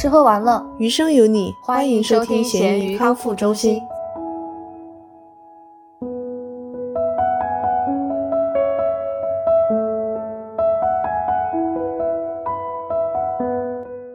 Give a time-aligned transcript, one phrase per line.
[0.00, 3.82] 吃喝玩乐，余生有你，欢迎收听咸鱼康复中心。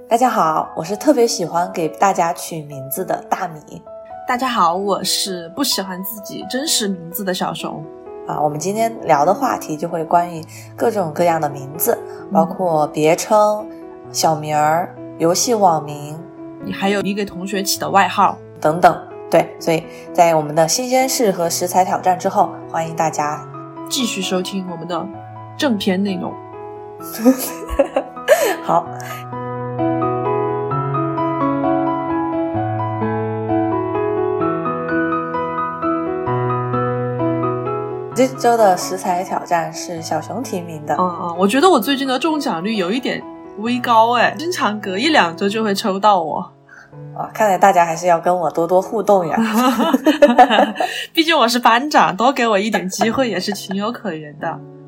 [0.09, 3.59] 大家好，我是特别喜欢给大家取名字的大米。
[4.27, 7.85] 大家好，我是不喜欢自己真实名字的小熊。
[8.25, 10.43] 啊，我们今天聊的话题就会关于
[10.75, 11.95] 各种各样的名字，
[12.33, 13.63] 包括别称、
[14.11, 16.19] 小名儿、游戏网名，
[16.65, 19.01] 你还有你给同学起的外号等等。
[19.31, 23.47] 对，所以在我们的新鲜事和食材挑战之后，欢迎大家
[23.89, 25.07] 继续收听我们的
[25.57, 26.33] 正片内容。
[28.63, 28.85] 好。
[38.13, 40.95] 这周的食材挑战是小熊提名的。
[40.95, 43.21] 嗯嗯，我觉得我最近的中奖率有一点
[43.57, 46.51] 微高哎，经常隔一两周就会抽到我。
[47.17, 49.37] 啊，看来大家还是要跟我多多互动呀。
[51.13, 54.47] 毕竟我是班长，多给我一点机会也是情有可原的。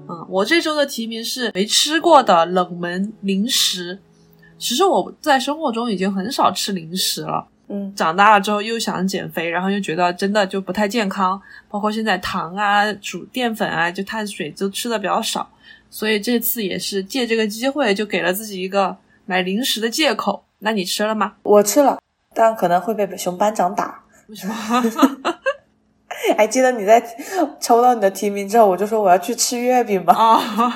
[0.09, 3.99] 嗯，我这周的提名是没吃过的冷门零食。
[4.57, 7.45] 其实我在生活中已经很少吃零食了。
[7.69, 15.49] 嗯，长大了之后又想减肥，然后又觉得真的就不太健康，包括现在糖啊、主淀粉啊、就碳水都吃的比较少，
[15.89, 20.45] 所以这次也是借这个机会，就给了自己一个买零食的借口。
[20.59, 21.35] 那你吃了吗？
[21.43, 22.01] 我吃了，
[22.33, 24.03] 但可能会被熊班长打。
[24.27, 24.53] 为什么？
[26.35, 27.01] 还 记得你在
[27.61, 30.13] 抽到你的提名之后，我就说我要去吃月饼吗？
[30.13, 30.73] 啊。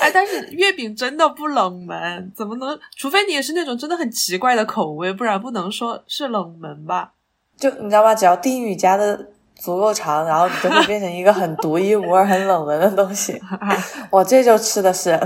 [0.00, 2.78] 哎，但是月饼真的不冷门，怎么能？
[2.96, 7.12] 除非你也是那种真的很奇怪的口味，不然不能说是冷门吧？
[7.56, 8.14] 就你知道吗？
[8.14, 13.40] 只要丁宇家的足够长，然后你就会变成一个很独一无二、很冷门的东西。
[14.10, 15.18] 我这就吃的是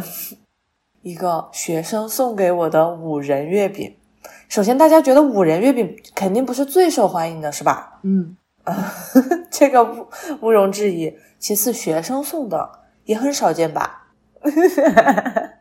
[1.02, 3.96] 一个学生送给我的五仁月饼。
[4.48, 8.00] 首先，大家觉得五仁月饼肯定不是最受欢迎的，是吧？
[8.02, 8.36] 嗯，
[9.50, 10.06] 这个毋
[10.40, 11.16] 毋庸置疑。
[11.38, 12.68] 其次，学生送的
[13.04, 14.08] 也很少见吧？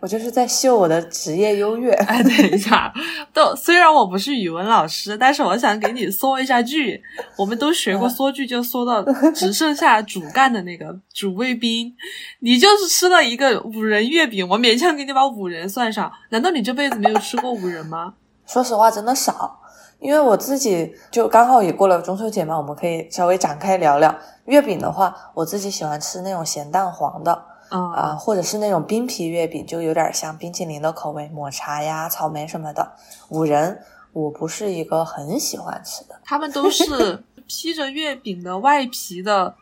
[0.00, 1.92] 我就是在秀我的职业优越。
[1.92, 2.92] 哎，等一下，
[3.32, 7.02] 都虽然我不是语文老师，但是我想给你缩一下句。
[7.36, 9.02] 我们都学过缩句，就缩到
[9.34, 11.92] 只剩下主干的那个主谓宾。
[12.40, 16.10] 你就是吃了一个五仁月饼，我勉强给你把五仁算上。
[16.30, 18.14] 难道你这辈子没有吃过五仁吗？
[18.46, 19.60] 说实话，真的少。
[20.00, 27.44] 因为我自己就刚好也过了中秋节嘛，我们可以稍微展开聊聊月饼的话，我自己喜欢吃那种咸蛋黄的。
[27.68, 32.92] 啊，或者是那种冰皮月饼，就有点像冰淇淋的口味，抹茶呀、草莓什么的。
[33.28, 33.80] 五仁，
[34.12, 36.18] 我不是一个很喜欢吃的。
[36.24, 39.54] 他们都是披着月饼的外皮的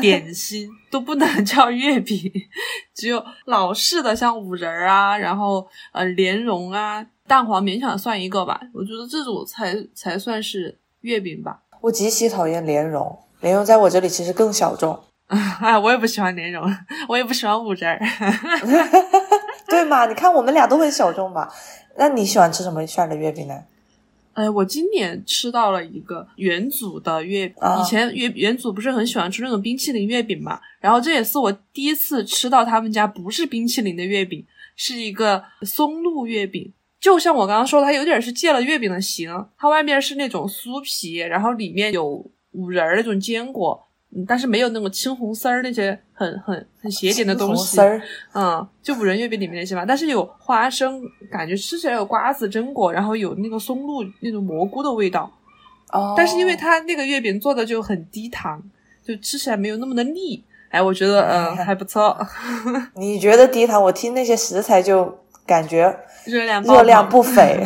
[0.00, 2.30] 点心，都不能叫月饼。
[2.94, 8.60] 只有老式的，像五仁啊，然后呃莲蓉啊、蛋黄勉强算一个吧。
[8.74, 11.62] 我觉得这种才才算是月饼吧。
[11.80, 14.98] 我极其讨厌莲蓉，莲蓉在我这里其实更小众。
[15.26, 16.64] 啊， 我也不喜欢莲蓉，
[17.08, 18.00] 我也不喜欢五仁儿，
[19.68, 20.06] 对嘛？
[20.06, 21.52] 你看我们俩都很小众吧？
[21.96, 23.54] 那你喜欢吃什么馅的月饼呢？
[24.34, 27.56] 哎，我今年吃到了一个元祖的月饼。
[27.80, 30.60] 以前元元祖不是很喜欢吃那种冰淇淋月饼嘛？
[30.78, 36.72] 然后这也是我第一次吃到他们家不是冰淇淋的月饼，是一个松露月饼。
[37.00, 43.85] 就像我刚刚说的，它有点是借了月饼的形，它外面是那种酥皮，然后里面有五仁儿那种坚果。
[44.26, 48.00] 但是没有那种青红丝儿那些很很很邪点的东西，丝儿，
[48.32, 49.84] 嗯，就五仁月饼里面那些吧。
[49.86, 55.30] 但是有花生，感觉吃起来有瓜子、榛果，然后有那个松露那种蘑菇的味道。
[55.92, 58.62] 哦，但是因为它那个月饼做的就很低糖，
[59.04, 60.42] 就吃起来没有那么的腻。
[60.70, 62.16] 哎，我觉得嗯 还不错。
[62.96, 63.82] 你觉得低糖？
[63.82, 65.94] 我听那些食材就感觉
[66.24, 67.62] 热量热量不菲。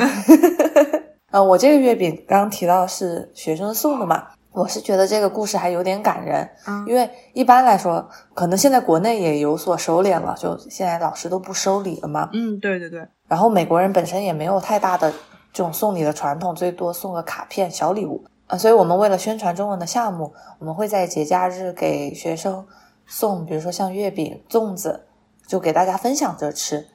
[1.30, 4.26] 嗯，我这个月饼刚刚提到是学生送的嘛。
[4.52, 13.06] 我是觉得这个故事还有点感人，嗯，因为一般来说，可能现在国内也有所收敛了，就现在老师都不收礼了嘛，嗯，对对对。
[13.28, 15.10] 然后美国人本身也没有太大的
[15.52, 18.58] 这种送礼的传统，最多送个卡片、小礼物啊。
[18.58, 22.66] 所以我们为了宣传中文的项目，我们会在节假日给学生
[23.06, 25.06] 送，比如说像月饼、粽子，
[25.46, 26.88] 就给大家分享着吃。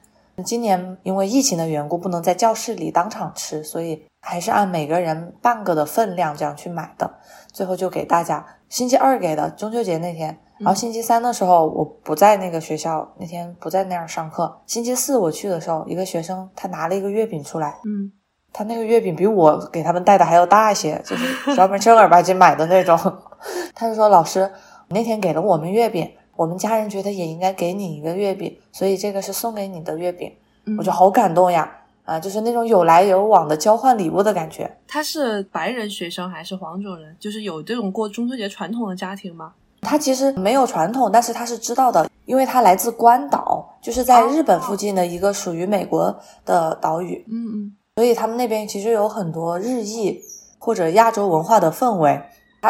[0.44, 7.10] 今年因为疫情的缘故，不能在教室里当场吃，所以还是按每个人半个的分量这样去买的。
[7.56, 14.60] 最后就给大家星期二给的中秋节那天，然后星期三的时候我不在那个学校，那天不在那儿上课。
[14.66, 18.12] 星期四我去的时候，一个学生他拿了一个月饼出来，嗯，
[18.52, 22.94] 他那个月饼比我给他们带的还要大一些，就是专门正儿八经买的那种。
[23.74, 24.52] 他就说：“老师，
[24.88, 30.30] 那天给了我们月饼。”我们家人觉得也应该给你一个月饼，所以这个是送给你的月饼。
[30.76, 31.72] 我就好感动呀！
[32.06, 34.78] 啊，就是那种有来有往的交换礼物的感觉。
[34.86, 37.14] 他是白人学生还是黄种人？
[37.20, 39.52] 就是有这种过中秋节传统的家庭吗？
[39.82, 47.24] 他其实没有传统，但是他是知道的，因为他来自关岛，就是在日本附近的一个属于美国的岛屿。
[47.28, 50.20] 嗯嗯，所以他们那边其实有很多日裔
[50.58, 52.22] 或者亚洲文化的氛围。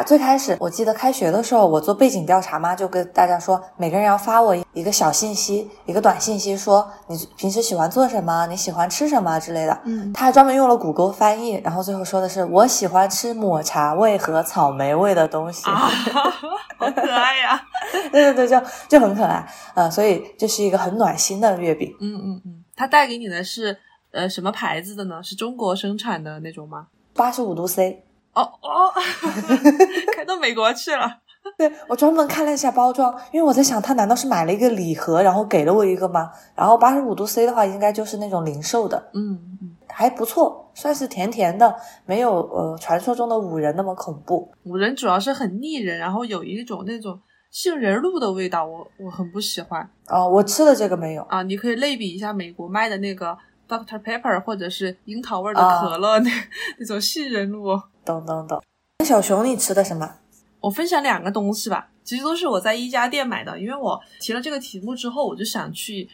[0.05, 9.81] 最开始我记得开学的时候，我做背景调查嘛，就跟大家说，每个人要发我一个小信息，一个短信息，说你平时喜欢做什么，你喜欢吃什么之类的。
[9.85, 15.65] 嗯，他还专门用了谷歌翻译，然后最后说的是我喜欢吃抹茶味和草莓味的东西。
[16.79, 17.59] 好可爱呀！
[18.13, 21.91] 对对对，就就很可爱啊，所以这是一个很暖心的月饼。
[22.01, 23.75] 嗯嗯嗯，它带给你的是
[24.13, 25.23] 呃什么牌子的呢？
[25.23, 26.89] 是中国生产的那种吗？
[27.15, 28.03] 八十五度 C。
[28.37, 28.93] 哦哦，
[30.15, 31.21] 开到美国去了。
[31.57, 36.31] 对我专门看了一下包装，因为我在想，他难道是买了一个礼盒，然后给了我一个吗？
[36.57, 39.11] 然后八十五度 C 的话，应该就是那种零售的。
[39.15, 41.75] 嗯嗯，还不错，算是甜甜的，
[42.05, 44.51] 没有呃传说中的五仁那么恐怖。
[44.65, 47.19] 五仁主要是很腻人，然后有一种那种
[47.53, 49.89] 杏仁露的味道，我我很不喜欢。
[50.09, 53.39] 哦，我吃的这个没有啊，你可以类比一下美国卖的那个
[53.69, 56.31] Doctor Pepper 或者是樱桃味的可乐，那
[56.81, 57.81] 那种杏仁露。
[58.07, 58.63] 懂懂懂。
[59.01, 60.15] 那小熊，你吃的什么？
[60.61, 63.61] 我分享两个东西吧，其实都是我在一家店买的。
[63.61, 66.09] 因为我提了这个题目之后，我就想去。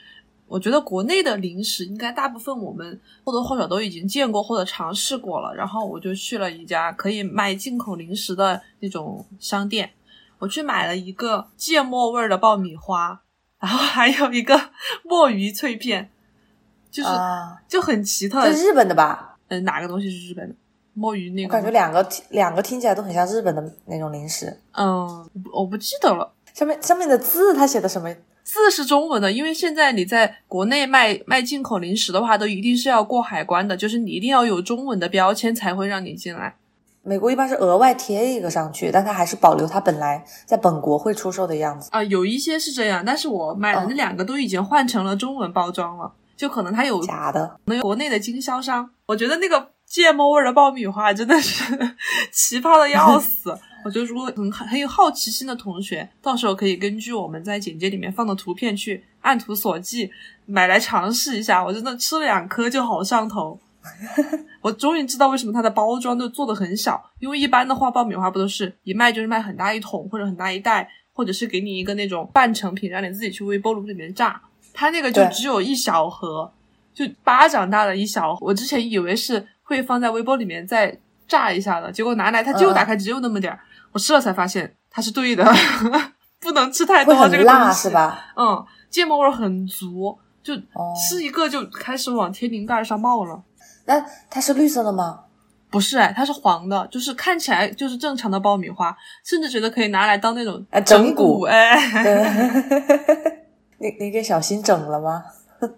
[0.49, 5.55] 我觉得国内的零食应该大部分我们或多或少都已经见过或者尝试过了。
[5.55, 9.91] 然后我就去了一家可以卖进口零食的那种商店，
[10.39, 13.23] 我去买了一个芥末味的爆米花，
[13.61, 14.61] 然后还有一个
[15.05, 16.11] 墨鱼脆片，
[16.91, 17.09] 就是
[17.67, 18.53] 就很奇特。
[18.53, 19.39] 是日本的吧？
[19.49, 20.55] 嗯，哪个东西是日本的？
[20.95, 24.59] 墨鱼那个，我感觉两个两个听起来都很像日本的那种零食。
[24.73, 26.33] 嗯，我不记得了。
[26.53, 29.33] 上面上面的字，它写的什么字是中文的？
[29.33, 36.55] 因为现在你在国内卖卖进口零食的话，都一定是要过海关的，就是你一定要有中文的标签才会让你进来。
[37.03, 42.03] 美国一般是额外贴一个上去，但它还是保留它本来在本国会出售的样子啊。
[42.05, 48.91] 有一些是这样，但是我买的那两个都已经换成了中文包装了，就可能它有假的，能有国内的经销商。
[49.07, 49.72] 我觉得那个。
[49.93, 51.63] 芥末味的爆米花真的是
[52.33, 53.55] 奇葩的要死！
[53.85, 60.11] 我觉得如果很很有好奇心的同学，到时候可以根据我们在简介里面放的图片去按图索骥
[60.47, 61.63] 买来尝试一下。
[61.63, 63.61] 我真的吃了两颗就好上头。
[64.63, 74.41] 我终于知道为什么它的包装都做的很小，因为一般的话爆米花不都是一卖就是卖很大一桶或者很大一袋，或者是给你一个那种半成品让你自己去微波炉里面炸。
[74.73, 76.51] 它那个就只有一小盒，
[76.95, 78.39] 就巴掌大的一小。
[78.41, 79.47] 我之前以为是。
[79.73, 80.97] 会放在微波里面再
[81.27, 83.59] 炸一下的，结果拿来它就打开只有那么点儿，
[83.93, 85.45] 我吃了才发现它是对的，
[86.41, 88.33] 不能吃太多这个东西是吧？
[88.37, 90.55] 嗯，芥末味很足，就
[90.95, 93.43] 吃一个就开始往天灵盖上冒了。
[93.87, 95.21] 那它是绿色的吗？
[95.71, 101.77] 不是哎，它是黄的，就是看起来就是正常的爆米花，甚至觉得可以拿来当那种整蛊哎。
[103.81, 105.25] 你你给小新整了吗？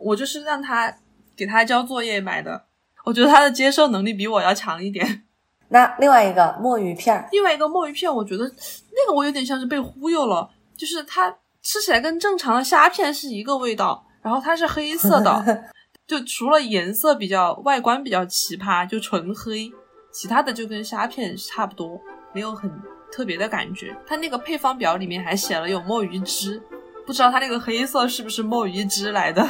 [0.01, 0.93] 我就是让他
[1.37, 2.65] 给他交作业买的。
[3.05, 5.23] 我觉得他的接受能力比我要强一点。
[5.69, 15.65] 那另外一个墨鱼片，另外一个墨鱼片，我觉得那个我有点像是被忽悠了，就是它吃起来跟正常的虾片是一个味道，然后它是黑色的，
[16.07, 19.73] 就除了颜色比较外观比较奇葩，就纯黑，
[20.13, 22.01] 其他的就跟虾片差不多，
[22.33, 22.71] 没有很
[23.11, 23.97] 特别的感觉。
[24.07, 26.63] 它那个配方表里面还写了有墨鱼汁，
[27.07, 29.45] 不知道它那个黑色是不是墨鱼汁来的？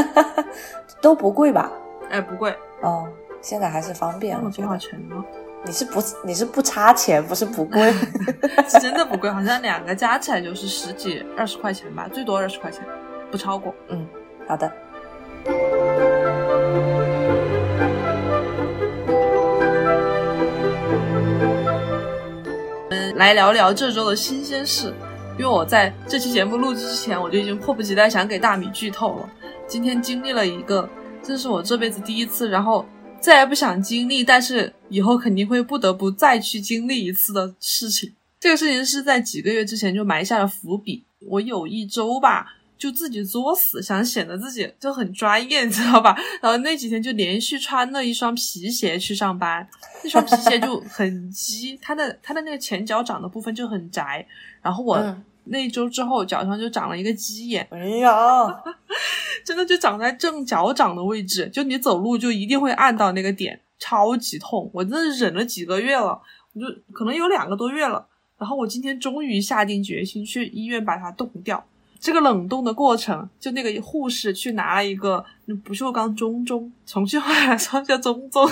[1.00, 1.72] 都不贵吧？
[2.14, 3.08] 哎，不贵哦，
[3.42, 4.40] 现在还是方便。
[4.40, 5.16] 我多少钱呢？
[5.66, 7.92] 你是不你是不差钱，不是不贵
[8.70, 12.84] 是真的不贵，好像两个加起来就是十几二十块钱吧，最多二十块钱，
[13.32, 13.74] 不超过。
[13.88, 14.06] 嗯，
[14.46, 14.72] 好的。
[22.90, 24.94] 嗯，来聊聊这周的新鲜事，
[25.36, 29.28] 因为我在这期节目录制之前，我就已经迫不及待想给大米剧透了。
[29.66, 30.88] 今天经历了一个。
[31.26, 32.84] 这是我这辈子第一次，然后
[33.18, 38.12] 再也不想经历，但是以后肯定会不得不再去经历一次的事情。
[38.38, 41.02] 这个事情是在几个月之前就埋下了伏笔。
[41.26, 46.14] 我有一周吧，就自己作死，想显得自己就很专业，你知道吧？
[46.42, 49.66] 然后那几天就连续穿了一双皮鞋去上班，
[50.02, 54.26] 那双皮鞋就很鸡，它的它的那个前脚掌的部分就很窄，
[54.60, 55.16] 然后我。
[55.46, 57.66] 那一周之后，脚上就长了一个鸡眼。
[57.70, 58.10] 哎呀，
[59.44, 64.70] 真的就长在正脚掌的位置，就你走路就一定会按到那个点，超级痛。
[64.72, 66.20] 我真的忍了几个月了，
[66.54, 68.06] 我就可能有两个多月了。
[68.38, 71.64] 然后我今天终于下定决心去医院把它冻掉。
[72.00, 75.24] 这个冷冻的过程，就那个护士去拿了一个
[75.64, 78.46] 不锈钢中中，重庆话来说叫中中，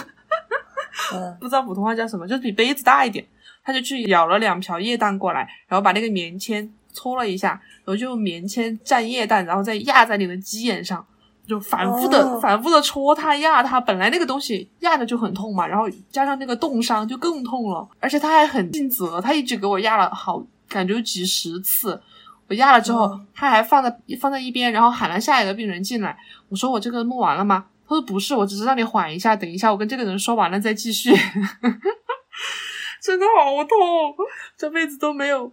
[1.38, 3.26] 不知道普通话叫什么，就是比杯子大一点。
[3.64, 7.50] 他就去舀了两瓢液氮过来，然后把那个棉签搓了一下，
[7.84, 11.04] 然后就用棉签蘸液氮，然后再压在你的鸡眼上，
[11.46, 13.80] 就反复的、反复的戳它、压它。
[13.80, 17.88] 本来那个东西压着就很痛嘛，然后加上那个冻伤就更痛了。
[18.00, 22.00] 而且他还很尽责，他一直给我压了好，感觉几十次。
[22.49, 26.14] 我压了之后，他还放在放在一边，然后喊了下一个病人进来。
[26.50, 31.11] 我说：“我这个弄完了吗？”他说：“不是，我只是让你缓一下，等一下我跟这个人说完了再继续。
[33.00, 34.14] ”真的好痛，
[34.56, 35.50] 这辈子都没有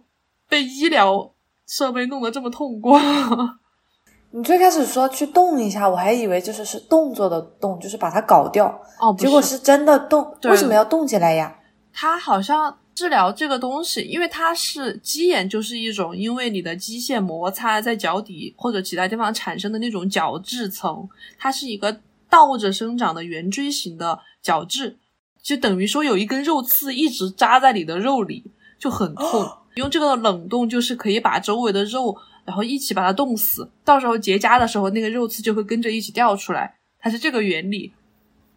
[0.50, 1.32] 被医疗
[1.66, 3.00] 设备弄得这么痛过。
[4.32, 8.66] 你最开始说去动一下，我还以为就是是动作的动，就是把它搞掉。
[9.00, 10.36] 哦，结果是真的动。
[10.44, 11.56] 为什么要动起来呀？
[11.92, 24.98] 它好像治疗这个东西，因为它是鸡眼，就是一种因为你的机械摩擦在脚底或者其他地方产生的那种角质层，它是一个倒着生长的圆锥形的角质。
[25.42, 29.48] 就等于说有一根肉刺一直扎在你的肉里，就很痛。
[29.80, 33.68] 用这个冷冻就是可以把周围的肉，然后一起把它冻死。
[33.84, 36.74] 到时候结痂的时候，那个肉刺就会跟着一起掉出来。
[37.00, 37.92] 它是这个原理。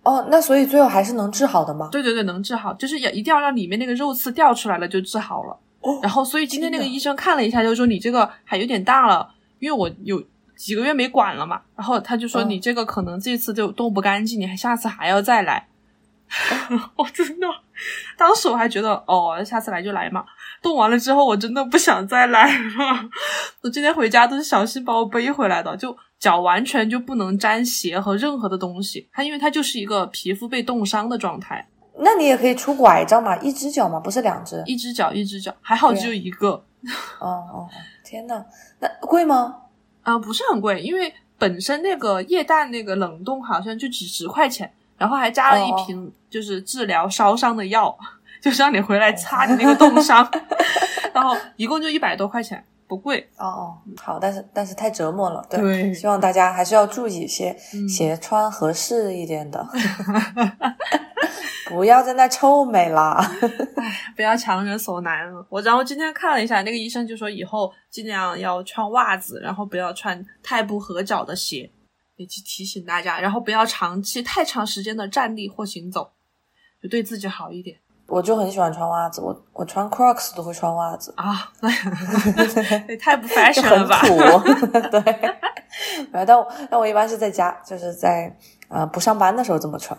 [0.03, 1.88] 哦，那所以最后还是能治好的吗？
[1.89, 5.58] 对对对，能治好，就是要一定要让里面那个肉刺掉出来了就治好了。
[5.80, 5.98] 哦。
[6.03, 10.22] 然后，所以今天那个医生看了一下，就说你这个还有点大了，因为我有
[10.58, 11.62] 几个月没管了嘛。
[11.77, 15.70] 然后他就说你这个可能这次就冻不干净，你还下次还要再来。
[16.98, 17.48] 我真的，
[18.18, 20.25] 当时我还觉得哦，下次来就来嘛。
[20.63, 23.10] 冻完了之后，我真的不想再来了。
[23.62, 29.08] 我今天回家都是小新把我背回来的，就脚完全就不能沾鞋和任何的东西。
[29.12, 31.67] 它因为它就是一个皮肤被冻伤的状态。
[32.00, 36.51] 那你也可以出拐杖嘛，一只脚嘛，不是两只，一只脚，一只脚，还好只有一个。
[37.20, 37.70] 哦哦，
[38.03, 38.43] 天呐，
[38.79, 39.58] 那贵吗？
[40.01, 44.74] 啊，不是很贵，因为本身那个液氮那个冷冻好像就几十块钱。
[44.96, 47.98] 然后还加了一瓶，就是治疗烧伤的药，
[48.44, 50.30] 就是让你回来擦你那个冻伤。
[51.16, 53.26] 然后一共就一百多块钱，不贵。
[53.38, 55.42] 哦哦，好，但是但是太折磨了。
[55.50, 57.56] 对，希望大家还是要注意一些，
[57.88, 59.66] 鞋穿合适一点的，
[61.70, 63.18] 不要在那臭美啦。
[63.78, 65.46] 哎，不要强人所难了。
[65.50, 71.72] 我然后今天看了一下，那个医生就说以后尽量要穿袜子，然后不要穿太不合脚的鞋。
[72.16, 76.12] 也去提醒大家，然后不要长期太长时间的站立或行走，
[76.82, 77.76] 就对自己好一点。
[78.08, 81.70] 我就很喜欢穿袜子，我我穿 Crocs 都会穿袜子啊，那
[82.98, 84.02] 太不 fashion 了吧？
[84.92, 88.36] 对，但我但我一般是在家，就是在
[88.68, 89.98] 呃不上班的时候这么穿。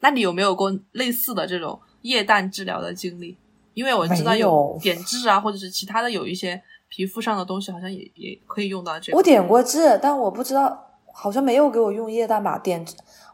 [0.00, 3.36] 那你有没有过类似的这种液氮治疗的经历？
[3.74, 9.16] 因为我知道有点痣啊，或者是其他的有一些皮肤上的东西，好像也也可以用到这个。
[9.16, 10.82] 我点过痣，但我不知道。
[11.18, 12.58] 好像没有给我用液氮吧？
[12.58, 12.84] 点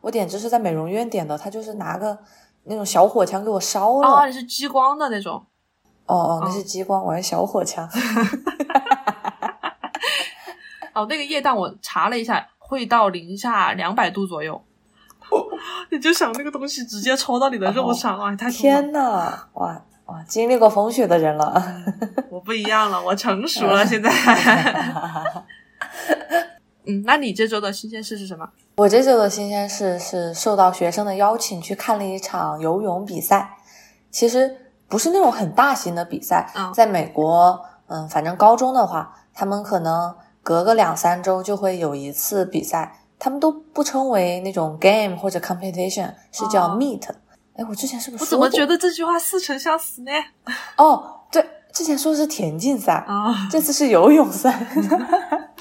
[0.00, 2.16] 我点痣是在美容院点的，他就是拿个
[2.64, 4.08] 那种小火枪给我烧了。
[4.08, 5.44] 哦，你是激光的那种？
[6.06, 7.88] 哦哦，那是激光，我是小火枪。
[10.94, 14.62] 哦，那个液氮我查了一下，会到零下两百度左右。
[15.90, 18.34] 你就想那个东西直接抽到你的肉上啊！
[18.36, 21.62] 太天呐，哇哇，经历过风雪的人了。
[22.28, 24.10] 我不一样了，我成熟了，现在。
[26.84, 28.48] 嗯，那你这周的新鲜事是什么？
[28.76, 33.56] 我这周的新鲜事是受到学生的邀请去看了一场游泳比赛。
[34.10, 34.54] 其实
[34.88, 42.98] 不是那种很大型的比赛，在美国，嗯，反正高中的话，他们可能隔个两三周就会有一次比赛。
[43.18, 47.08] 他们都不称为那种 game 或者 competition，是叫 meet。
[47.54, 48.24] 哎，我之前是不是？
[48.24, 50.10] 我怎么觉得这句话似曾相识呢？
[50.76, 54.66] 哦，对，之前说的是田径赛啊，这次是游泳赛。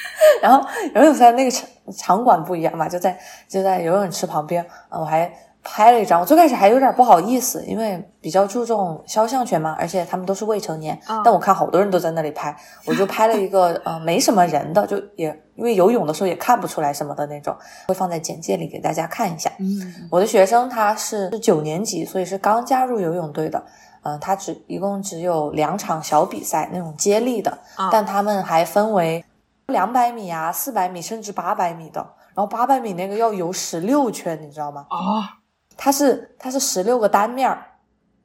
[0.42, 5.30] 然后游泳赛那个场场馆不一样嘛，就在就在游泳池旁边啊，我还
[5.62, 6.20] 拍了一张。
[6.20, 10.98] 我最开始还有点不好意思，因为比较注重肖像权嘛，而且他们都是未成年。
[11.24, 15.26] 但我看好多人都在那里拍， 我就拍了一个呃没什么人的，就也
[15.56, 17.54] 因为游泳的时候也看不出来什么的那种，
[17.88, 19.50] 会放在简介里给大家看一下。
[19.58, 23.62] 嗯，我的学生他是九年级，所以是刚加入游泳队的。
[24.04, 27.58] 嗯，他只一共只有两场小比赛那种接力的，
[27.90, 29.24] 但他们还分为。
[29.68, 32.00] 两百米啊，四百米，甚至八百米的，
[32.34, 34.86] 然后八百米那个要游十六圈，你知道吗？
[34.88, 35.36] 啊，
[35.76, 37.62] 它是它是十六个单面儿，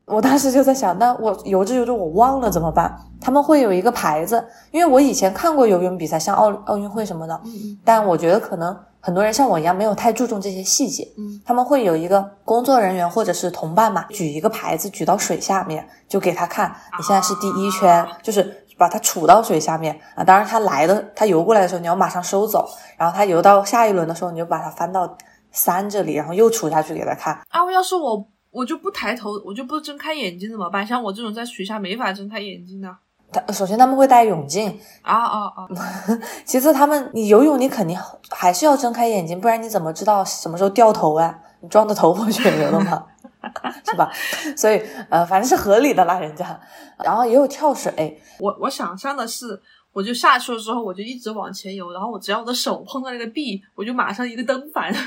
[0.06, 2.98] 我当时就在想，那我游着游着我忘了怎么办？
[3.20, 7.42] 他们会有一个牌子，因为我以前看过游泳比赛，像奥奥运会什么的，
[7.84, 8.78] 但我觉得可能。
[9.06, 20.24] 很多人像我一样没有太注重这些细节，嗯，他们会有一个工作人员或者是同伴嘛，举一个牌子举到水下面，就给他看，你现在是第一圈，就是把它杵到水下面啊。
[20.24, 22.68] 当然，它来的，它游过来的时候，你要马上收走。
[22.98, 25.18] 然后它游到下一轮的时候，你就把它翻到
[25.52, 27.34] 三这里，然后又杵下去给它看。
[27.50, 30.86] 啊，要是我我就不抬头，我就不睁开眼睛怎么办？
[30.86, 32.90] 像我这种在水下没法睁开眼睛的。
[33.32, 35.66] 他首先他们会戴泳镜啊啊啊！
[36.46, 37.98] 其次他们你游泳你肯定
[38.30, 41.36] 还是要睁开眼睛，不然你怎么知道什么时候掉头啊？
[41.62, 43.06] 你撞 得头破血流了吗？
[43.86, 44.12] 是吧？
[44.56, 46.60] 所以呃，反正是合理的啦，人家。
[47.04, 54.94] 然后也有跳水，我我想象的是，我就下去了之后，我就一直往前游，然后我只要我的手碰到那个壁，我就马上一个蹬反。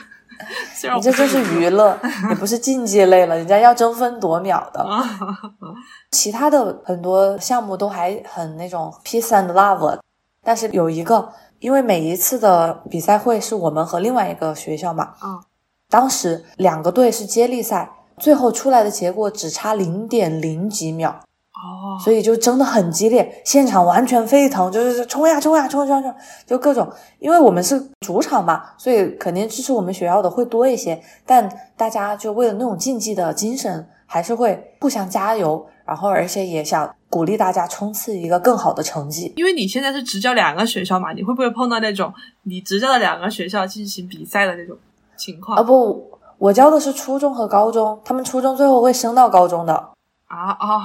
[0.97, 4.85] 你这就是娱乐，也不是竞技类了，人家要争分夺秒的。
[6.11, 9.99] 其他的很多项目都还很那种 peace and love，
[10.43, 15.43] 但是有一个，因为每一次的比赛会是我们和另外一个学校嘛，嗯，
[15.89, 17.93] 当时两个队是接力赛。
[18.19, 26.15] 最后出来的结果只差零点零几秒哦，所以就争得很激烈，现场完全沸腾，就是冲呀冲呀冲冲冲，
[26.47, 26.87] 就各种。
[27.19, 31.03] 因为我们是主场嘛，所以肯定支持我们学校的会多一些。
[31.25, 39.33] 但大家就为了那种竞技的精神，还是会互相加油，然后而且也想鼓励大家冲刺一个更好的成绩。
[39.37, 44.77] 因为你现在是执教两个学校嘛，你会不会碰到那种你执教的两个学校进行比赛的那种
[45.17, 45.57] 情况？
[45.57, 46.11] 啊不。
[46.39, 49.75] 我教的是初中和高中，他们初中最后会升到高中的
[50.27, 50.81] 啊啊，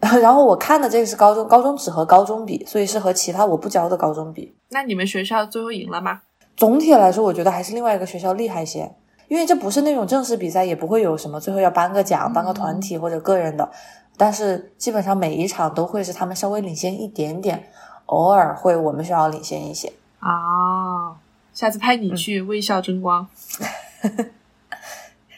[0.20, 4.54] 然后我看的这个是高中，高中只和高中比，所以是和其他我不教的高中比。
[4.68, 6.20] 那你们学校最后赢了吗？
[6.56, 8.94] 总体来说，我觉得还是另外一个学校厉害些，
[9.28, 13.68] 因为这不是那种正式比赛，也不会有什么最后要颁个奖、颁个团体或者个人的，
[14.16, 17.68] 但是基本上每一场都会是他们稍微领先一点点，
[18.06, 21.16] 偶尔会我们学校领先一些啊。
[21.52, 23.26] 下次派你去为校争光。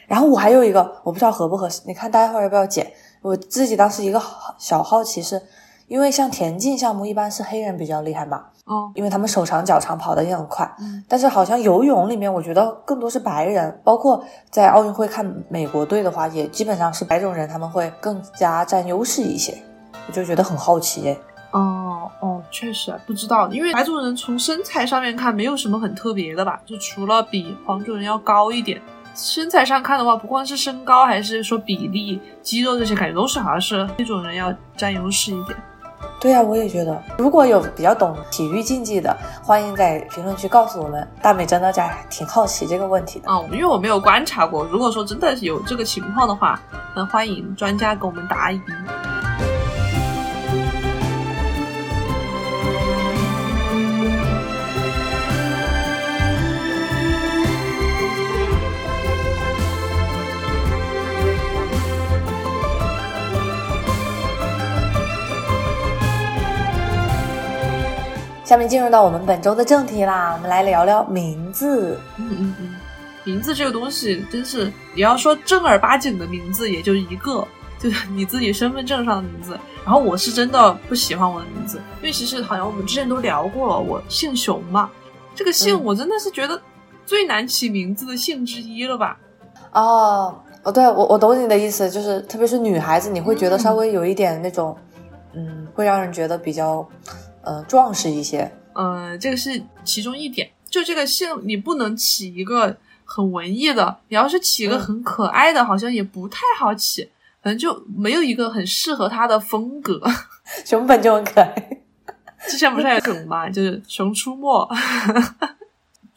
[0.07, 2.91] 然后我还有一个，我不知道合不合适，你看待会儿要不要剪？
[3.21, 4.21] 我自己当时一个
[4.57, 5.41] 小好奇是，
[5.87, 10.69] 因为像田径项目一般是黑人比较厉害嘛，哦，因为他们手长脚长，跑得也很快。
[10.79, 19.57] 嗯，但是好像游泳里面，我觉得更多是白人，包括在奥运会看美国队的话，也基本上是白种人，他们会更加占优势一些。
[20.07, 21.19] 我就觉得很好奇耶。
[21.51, 28.79] 哦哦，确实不知道，因为白种人从身材上面看没有什么很特别的吧，就除了比黄种人要高一点。
[29.17, 35.57] 身材上看的话，不光是身高，还是说比例、肌肉这些，感觉都是好像是那种人要占优势一点。
[36.21, 37.01] 对呀，我也觉得。
[37.17, 41.07] 如果有比较懂体育竞技的，欢迎在评论区告诉我们。
[41.19, 43.27] 大美真的在挺好奇这个问题的。
[43.31, 44.63] 嗯，因为我没有观察过。
[44.65, 46.59] 如果说真的有这个情况的话，
[46.95, 48.61] 那欢迎专家给我们答疑。
[68.47, 71.99] 下面进入到我们本周的正题啦，我们来聊聊名字。
[72.15, 72.75] 嗯嗯嗯，
[73.25, 77.45] 名字这个东西真是，你要说正儿八经的名字也就一个，
[77.77, 79.59] 就是你自己身份证上的名字。
[79.83, 84.89] 然后我是真的不喜欢我的名字，因为其实好像我们之前都聊过了，我姓熊嘛，
[85.35, 86.57] 这个姓我真的是觉得
[87.05, 89.19] 最难起名字的姓之一了吧？
[89.73, 90.33] 哦
[90.63, 94.73] 哦，对我我懂你的意思，就是特别是女孩子，你会觉得稍微有一点那种，
[95.33, 96.87] 嗯，会让人觉得比较。
[97.47, 100.51] 呃，壮实一些，呃，这个是其中一点。
[100.69, 107.09] 就这个姓，你不能起一个很文艺的，你要是起一个很可爱的，好像也不太好起，
[107.41, 110.01] 反正就没有一个很适合他的风格。
[110.65, 111.79] 熊本就很可爱，
[112.49, 113.49] 之前不是有梗吗？
[113.49, 114.69] 就是熊出没。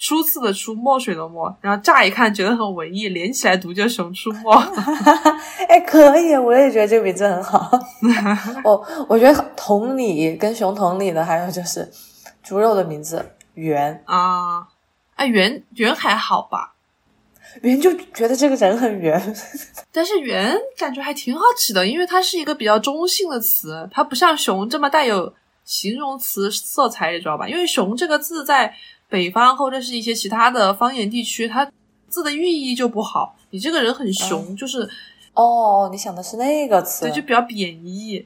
[0.01, 4.51] 初次的出墨水的墨，然后乍一看觉得很文艺，连起来读就熊出没。
[5.69, 7.71] 哎，可以，我也觉得这个名字很好。
[8.65, 11.87] 我我觉得同理跟熊同理的还有就是
[12.43, 14.67] 猪肉的名字圆啊，
[15.17, 16.77] 哎圆圆还好吧？
[17.61, 19.37] 圆就觉得这个人很圆，
[19.93, 25.35] 但是圆感觉还挺好起的，因为它是一个比较中性的词，它不像熊这么带有
[25.67, 27.47] 形容词色彩，你知道吧？
[27.47, 28.75] 因为熊这个字在。
[29.11, 31.69] 北方或者是一些其他的方言地区，它
[32.09, 33.35] 字的寓意就不好。
[33.51, 34.89] 你这个人很熊，就是
[35.35, 38.25] 哦，你想的是那个词，对，就比较贬义。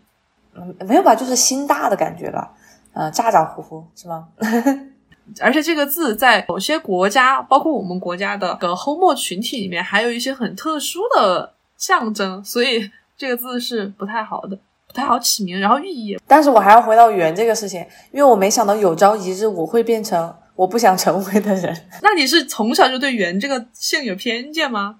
[0.54, 2.52] 嗯，没有吧，就是心大的感觉吧。
[2.92, 4.28] 嗯，咋咋呼呼是吗？
[5.40, 14.54] 而且这个字在某些国家，包括我们国家的个 homo 群体里面，还有一些很特殊的象征，所以这个字是不太好的，
[14.86, 15.58] 不太好起名。
[15.58, 17.80] 然后寓意，但是我还要回到圆这个事情，
[18.12, 20.34] 因为我没想到有朝一日我会变成。
[20.56, 24.96] 我不想成为的人， 那你是从小就对“圆”这个姓有偏见吗？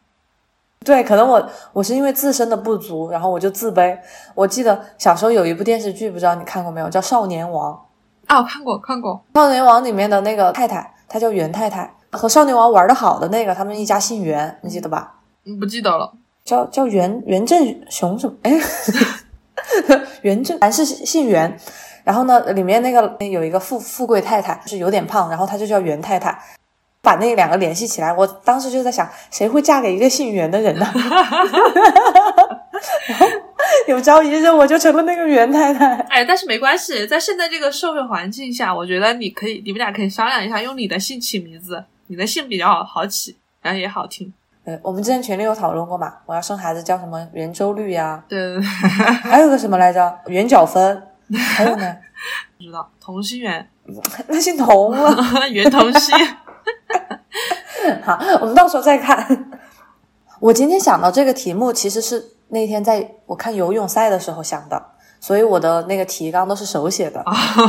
[0.85, 3.99] 对，可能我我是因为自身的不足，然后我就自卑。
[4.35, 7.73] 我记得小时候有一部电视剧，不知道你看过没有，叫《少年王》。
[8.27, 15.21] 啊，我看过，看过《少年王》里面的那个太太，她叫袁太太，和少年王玩的好的那个，他们一家姓袁，你记得吧？
[15.47, 16.13] 嗯，不记得了。
[16.45, 18.35] 叫叫袁袁振雄什么？
[18.43, 18.53] 哎，
[20.21, 21.59] 袁振还是姓袁。
[22.05, 26.39] 然后呢，里面那个有一个富富贵太太，是有点胖，然后她就叫袁太太。
[27.03, 30.87] 把那两个联系起来，我当时就在想，谁会嫁给一个姓袁的人呢？
[33.07, 33.27] 然后
[33.87, 35.97] 有朝一日我就成了那个袁太太。
[36.09, 44.33] 哎，但是没关系，在现在这个社会环境下，我觉得你可以，你们俩可以商量一下，用你的姓起名字，你的姓比较好起，然后也好听。
[44.65, 48.25] 呃，我们之前群里有讨论过嘛，我要生孩子叫什么圆周率呀？
[48.27, 48.65] 对对对。
[48.65, 50.19] 还有个什么来着？
[50.29, 51.03] 圆角分。
[51.35, 51.97] 还有呢？
[52.59, 53.69] 不 知道，同心圆。
[54.29, 55.15] 那姓童了，
[55.51, 56.15] 圆同心。
[58.03, 59.53] 好，我们到时候再看。
[60.41, 64.83] 我今天想到这个题目，其实是那天在我看游泳赛的时候想的，
[65.21, 67.23] 所以我的那个提纲都是手写的，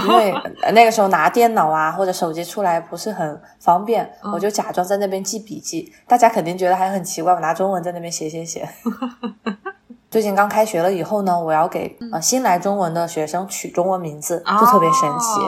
[0.07, 0.33] 因为
[0.71, 5.93] 那个时候拿电脑啊或者手机出来不是很方便，我就假装在那边记笔记。
[6.07, 8.67] 大家肯定觉得还很奇怪，我拿中文在那边写写写。
[10.09, 15.39] 最近刚开学了以后呢，我要给呃新来中文的学生取中文名字，就特别神奇。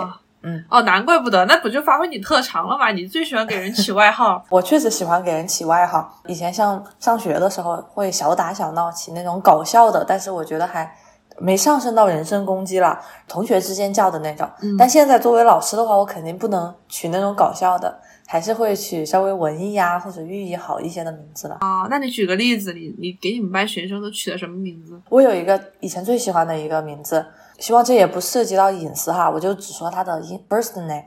[0.43, 2.91] 嗯哦，难怪不得，那不就发挥你特长了吗？
[2.91, 4.41] 你最喜欢给人起外号。
[4.49, 6.09] 我确实喜欢给人起外号。
[6.27, 10.89] 以前像上学的时候会小打小闹起那种搞笑的，但是我觉得还
[11.37, 14.47] 没上升到人身攻击了，同学之间叫的那种。
[14.77, 21.57] 但现在作为老师的话，我肯定不能取那种搞笑的，还是会取稍微文艺啊或者寓意好一些的名字了。
[21.61, 25.01] 啊，那你举个例子，你你给你们班学生都取的什么名字？
[25.09, 27.25] 我有一个以前最喜欢的一个名字。
[27.57, 31.05] 希望这也不涉及到隐私哈，我就只说他的 first name，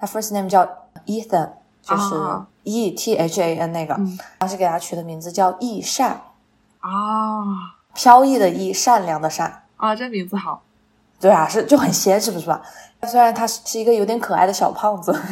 [0.00, 0.64] 他 first name 叫
[1.04, 1.50] Ethan，
[1.82, 2.14] 就是
[2.62, 3.94] E T H A N 那个，
[4.38, 6.18] 当时给他取的名字叫易善
[6.80, 10.62] 啊，飘逸的逸，善良的善啊，这名字好，
[11.20, 12.62] 对啊，是就很仙，是不是吧？
[13.06, 15.14] 虽然他是是一个有点可爱的小胖子。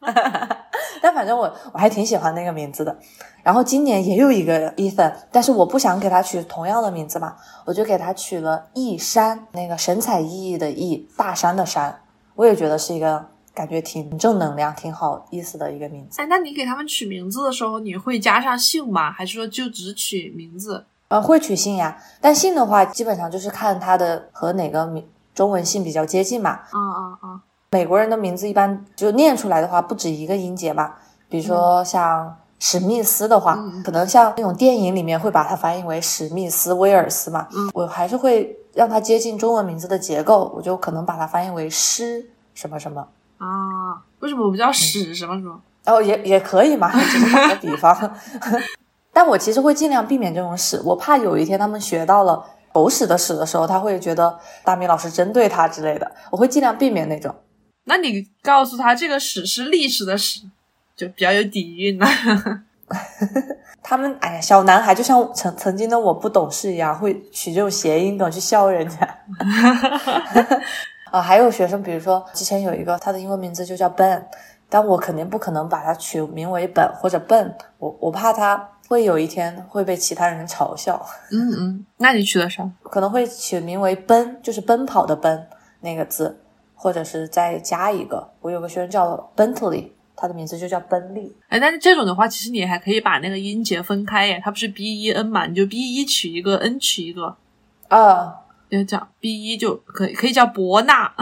[1.00, 2.96] 但反正我我还挺喜欢那个名字的，
[3.42, 12.00] 然后今年也有一个 Ethan，但是我不想给他取同样的名字嘛，我就给他取了易山，那个神采奕奕的奕，大山的山，
[12.34, 16.20] 我也觉得是一个感觉挺正能量、挺好意思的一个名字。
[16.20, 19.12] 哎，那你给他们取名字的时候，你会加上姓吗？
[19.12, 20.86] 还是说就只取名字？
[21.08, 25.06] 呃，会取姓呀，但姓的话，基本上就是看他的和哪个名
[25.38, 26.50] 中文姓比较接近嘛。
[26.50, 27.40] 啊啊啊！
[27.70, 30.94] 美国人的名字一般就念出来的话不止一个音节嘛，
[31.28, 43.06] 比如说像史密斯的话，可能像那种电影里面会把它翻译为史密斯威尔斯嘛，嗯我还是会让它接近中文名字的结构，我就可能把它翻译为诗什么什么
[43.38, 44.02] 啊？
[44.18, 45.60] 为什么我不叫史什么什么？
[45.86, 48.10] 哦，也也可以嘛，只是打个比方。
[49.14, 52.44] 但我其实会尽量避免这种史，我怕有一天他们学到了
[52.78, 57.34] 狗屎的屎的时候，他会觉得大米老师针对他之类的，我会尽量避免那种。
[57.86, 60.42] 那你告诉他这个屎是历史的屎，
[60.94, 62.06] 就比较有底蕴了。
[63.82, 68.98] 他们哎呀，小男孩就像曾曾经的我不懂事一样，会取这种谐音梗去笑人家。
[71.10, 74.22] 啊，还有学生，比如说之前有一个，他的英文名字就叫 Ben，
[74.68, 81.00] 但我肯定不可能把他取名为本或者笨，我我怕他会有一天会被其他人嘲笑。
[81.30, 82.68] 嗯嗯，那你取的啥？
[82.82, 85.46] 可能会取名为奔，就是奔跑的奔
[85.82, 86.40] 那个字。
[86.80, 91.34] 或者是再加一个，我有个学生叫 Bentley，他的名字就叫奔利。
[91.48, 97.34] 哎，但是这种的话，其实你还可以把那个音节分开耶，它不是 B E N 嘛，你就 B E 取一个，N 取一个。
[97.88, 98.32] 啊，
[98.70, 101.12] 要叫 B 一就可以，可以叫伯纳。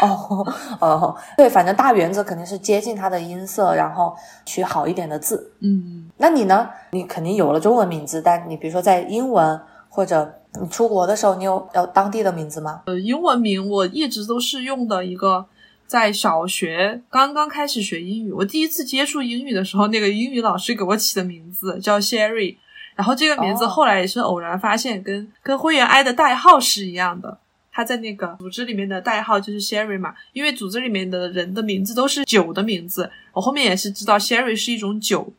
[0.00, 0.46] 哦
[0.80, 5.52] 哦，对，反正大原则肯定是接近它的音色，然后取好一点的字。
[5.60, 6.68] 嗯，那你呢？
[6.92, 10.40] 你肯定有了中文名字，但你比如说在英文或者。
[10.60, 12.82] 你出国的时候，你有要当地的名字吗？
[12.86, 15.44] 呃，英文名我一直都是用的一个，
[15.84, 22.58] 在小学刚刚开始学英语，我第一次接触英语的时候，那个英语老师给我起的名字叫 Sherry，
[22.94, 27.38] 然后这个名字后来也是偶然发现，跟跟灰原哀的代号是一样的，
[27.72, 35.32] 他在那个组织里面的代号就是 Sherry 嘛，因为组织里面的人的名字都是酒的名字，我后面也是知道 Sherry 是一种酒。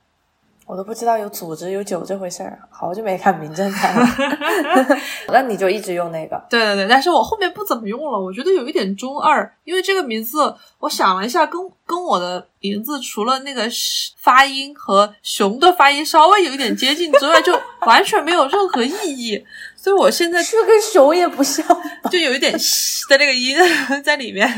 [0.66, 4.98] 我都不知道有组织有酒这回事儿，好久没看《名侦探》了。
[5.32, 6.42] 那你就一直用那个？
[6.50, 13.70] 对对对，但是我后面不怎么用了，我觉得有一点中二，因为这个名字，我想了一下，跟跟我的名字除了那个
[14.18, 17.54] 发音和熊的发音稍微有一点接近之外，就
[17.86, 19.46] 完全没有任何意义。
[19.86, 21.64] 所以我现在这跟熊也不像，
[22.10, 23.56] 就有一点的那个音
[24.04, 24.52] 在里面。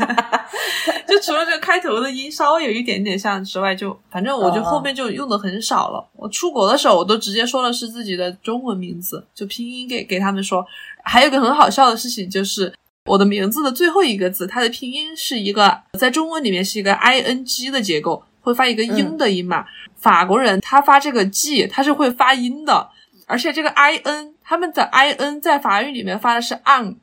[1.06, 6.02] 就除了这个开头的音稍微有一点点像之外，就反正我就后面就用的很少了。
[6.16, 10.64] 我出国的时候，我都直接说的是自己的中文名字，就拼音给给他们说。
[11.04, 12.72] 还有个很好笑的事情就是。
[13.04, 19.66] 我的名字的最后一个字，它的拼音是一个在中文里面是一个 i n g 的结构，会发一个音的音嘛？
[19.96, 22.88] 法国人他发这个 g，他是会发音的，
[23.26, 26.96] 而且这个 i n，他们的 i n 在法语里面发的是 ang，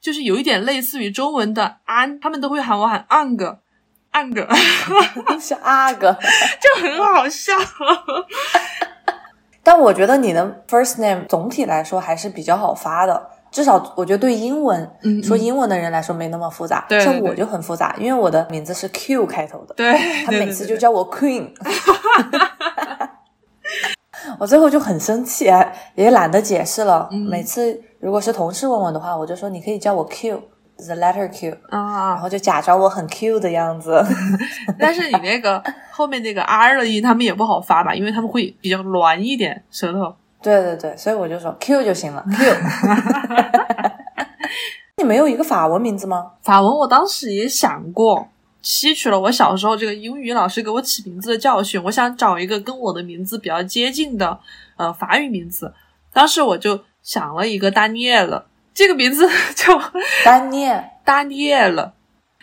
[0.00, 3.56] 就是有一点类似于中文的安，他们都会喊我喊 ang
[4.12, 4.34] ang，
[5.40, 6.12] 是阿哥，
[6.60, 7.52] 就很好笑。
[9.62, 13.28] 但我觉得你的 first name 总体来说还是比较好发的。
[13.50, 14.90] 至少我觉得对英文
[15.22, 21.50] 说英文的人来说没那么复杂，像我就很复杂，因为我的名字是 Q 开头的，对，他每次就叫我 Queen，
[24.38, 25.50] 我最后就很生气，
[25.94, 27.08] 也懒得解释了。
[27.28, 34.04] 每次如果是同事问我的话，我就说你可以叫我 Q，the letter Q，啊，然后就假装我很 Q 的样子。
[34.78, 40.14] 但是你那个后面那个 R 的音，他们也不好发吧，因为他们会比较软一点舌头。
[40.40, 42.24] 对对对，所以我就说 Q 就行了。
[42.30, 42.54] Q，
[44.98, 46.32] 你没有一个法文名字吗？
[46.42, 48.28] 法文我当时也想过，
[48.68, 54.38] 吸取了我小时候这个英语老师给我起名字的教训，我想找一个跟我的名字比较接近的
[54.76, 55.72] 呃法语名字。
[56.12, 59.26] 当时我就想了一个 丹尼尔，这个名字
[59.56, 59.80] 叫
[60.22, 61.92] 丹尼尔，丹尼尔。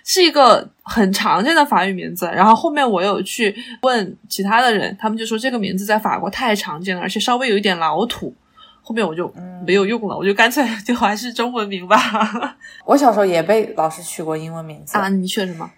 [0.03, 8.33] 是一个很常见的法语名字，然后后面我有去问其他的人，他们就说这个名字在法国太常见了，而且稍微有一点老土。
[8.81, 9.31] 后面我就
[9.65, 11.97] 没有用了，我就干脆就还是中文名吧。
[12.85, 15.69] 我小时候也被老师取过英文名字啊，你取什么？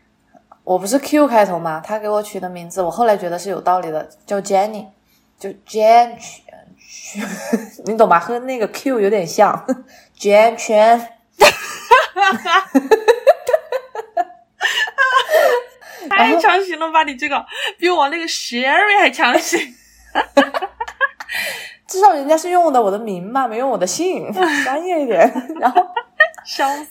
[0.67, 1.81] 我不是 Q 开头吗？
[1.85, 4.85] 他给我取的名字，我后来觉得是有道理的，叫 Jenny，
[5.39, 6.11] 就 Jan，
[7.87, 8.19] 你懂吧？
[8.19, 9.65] 和那个 Q 有点像
[10.19, 11.13] ，Jan 圈。
[16.09, 17.03] 太强行了吧！
[17.03, 17.45] 你这个
[17.79, 19.73] 比我那个 Sherry 还强行，
[21.87, 24.29] 至少人家是用的我的名嘛，没用我的姓，
[24.65, 25.19] 专业一点。
[25.61, 25.81] 然后
[26.43, 26.87] 笑死！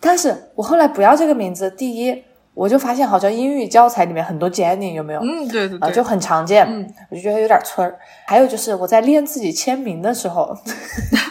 [0.00, 2.24] 但是我后来不要这个名字，第一，
[2.60, 5.20] 我就发现好像英语教材里面很多 Jenny 有没有？
[5.20, 6.66] 嗯，对对对，就很常见。
[6.68, 7.98] 嗯，我就觉得有点村儿。
[8.26, 10.54] 还有就是我在练自己签名的时候。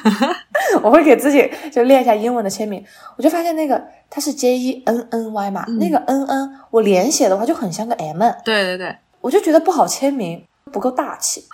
[0.82, 2.84] 我会给自己就练一下英文的签名，
[3.16, 8.24] 我就发现那个它是 J E N N Y 嘛，那个 N N 我连写的话就很像个 M。
[8.44, 11.46] 对对对，我就觉得不好签名，不够大气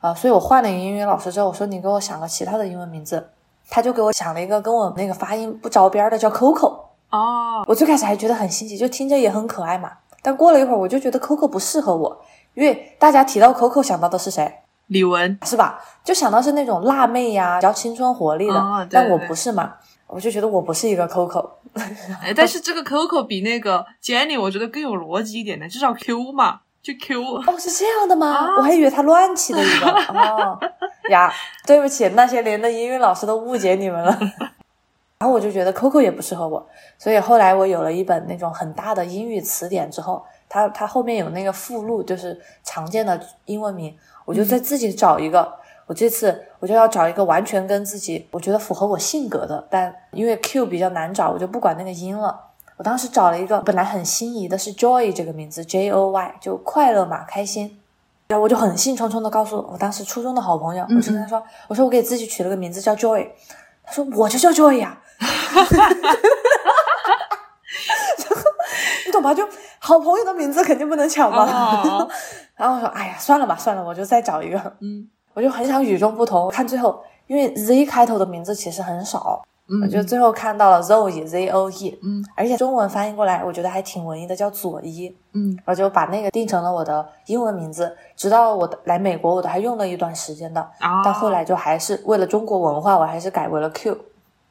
[0.00, 3.30] 啊，所以我换了一个英语老师之后，我说你给我想个其他的英文名字，
[3.70, 6.91] 他就给我想了一个跟我那个发音不着边的，叫 Coco。
[7.12, 12.20] 哦，我最开始还觉得很新奇，就听着也很可爱嘛，但过了一会儿我就觉得 Coco 不适合我，
[12.54, 14.60] 因为大家提到 Coco 想到的是谁？
[14.88, 15.78] 李玟是吧？
[16.04, 18.88] 就想到是那种辣妹呀，比较青春活力的。
[18.90, 19.74] 但我不是嘛，
[20.06, 21.48] 我就觉得我不是一个 Coco。
[22.20, 27.22] 哎，但是这个 Coco 比那个 Jenny 我觉得更有逻辑一点的，至少 Q 嘛，就 Q。
[27.22, 28.56] 哦，是这样的吗？
[28.58, 29.90] 我还以为他乱起的一个。
[30.18, 30.58] 哦
[31.10, 31.32] 呀，
[31.66, 34.18] 对不起，那些年的英语老师都误解你们了。
[35.22, 36.66] 然后我就觉得 Coco 也不适合我，
[36.98, 43.96] 所以后来我有了一本那种很大的英语词典之后，它它后面有那个附录，就是常见的英文名。
[44.24, 45.48] 我就在自己找一个，
[45.86, 52.36] 我这次我就要找一个完全跟自己我觉得符合我性格的，但因为 Q 比较难找，我就不管那个音了。
[52.76, 57.78] 我当时找了一个本来很心仪的是 Joy 这个名字，J O Y 就快乐嘛，开心。
[58.26, 63.28] 然后我就很兴冲冲的告诉我当时初中的好朋友，我就跟他说，我说我给自己取了个名字叫 Joy，
[63.84, 64.98] 他说我就叫 Joy 呀，
[69.06, 69.32] 你懂吧？
[69.34, 69.46] 就
[69.78, 71.46] 好朋友的名字肯定不能抢嘛。
[72.56, 76.50] 然后我说：“哎呀，算了吧，算了，我就再找一个。”嗯，我就很想与众不同。
[76.50, 79.42] 看最后，因为 Z 开头的名字其实很少，
[79.82, 81.98] 我就最后看到了 Zoe，Z O E。
[82.02, 85.14] 嗯，而且中文翻译过来，我觉得还挺文艺的，叫左一。
[85.32, 87.96] 嗯，我就把那个定成了我的英文名字。
[88.16, 90.60] 直到我来美国，我都还用了一段时间的。
[90.78, 93.98] 啊，但后来就还是为了中国文化，我还是改为了 Q。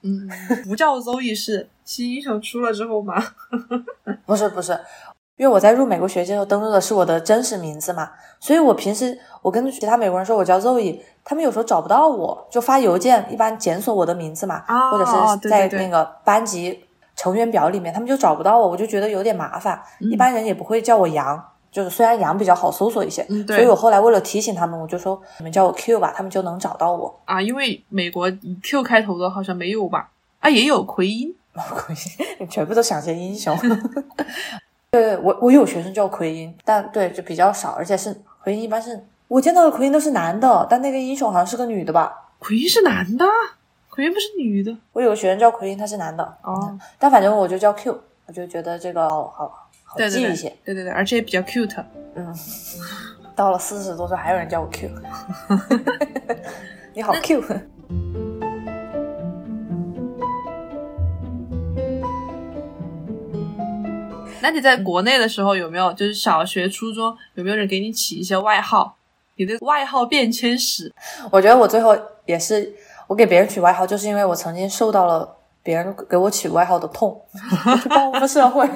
[0.03, 0.29] 嗯，
[0.65, 3.15] 不叫 Zoe 是新英雄出了之后吗？
[4.25, 4.79] 不是，不是。
[5.37, 16.85] 因为我在入美国学的时候登录的是我的真实名字嘛，所以我平时我跟其他美国人说我叫 Zoe，他们有时候找不到我，就发邮件，一般检索我的名字嘛，或者是在那个班级
[17.15, 19.81] 成员表里面，他们就找不到我，我就觉得有点麻烦。
[19.99, 27.41] 一般人也不会叫我杨，就是虽然羊比较好搜索一些，所以我后来为了提醒他们，我就说你们叫我 Q 吧，他们就能找到我啊。
[27.41, 30.11] 因为美国以 Q 开头的好像没有吧？
[30.39, 31.95] 啊，也有奎因， 奎
[32.39, 33.57] 因，全部都想些英雄。
[34.91, 42.13] 对我我有学生叫奎因，但对就比较少，而且是奎因一般是我见到的奎因都是男的，但那个英雄好像是个女的吧？
[42.39, 43.25] 奎因是男的，
[43.89, 44.75] 奎因不是女的。
[44.91, 50.47] 我有个学生叫奎因，他是男的哦，但反正我就叫 Q，我就觉得这个好好好记一些。
[50.63, 51.83] 对对对，而且也比较 cute。
[52.15, 52.33] 嗯，
[53.35, 54.89] 到了四十多岁还有人叫我 Q，
[56.95, 57.61] 你好 cute。
[64.41, 68.95] 那你在国内的时候有没有，就是小学、初中有没有人给你起一些外号？
[69.35, 70.93] 你的外号变迁史？
[71.29, 72.73] 我觉得我最后也是，
[73.07, 77.21] 我给别人取外号，就是因为我曾经受到了别人给我取外号的痛，
[77.83, 78.69] 去报复社会。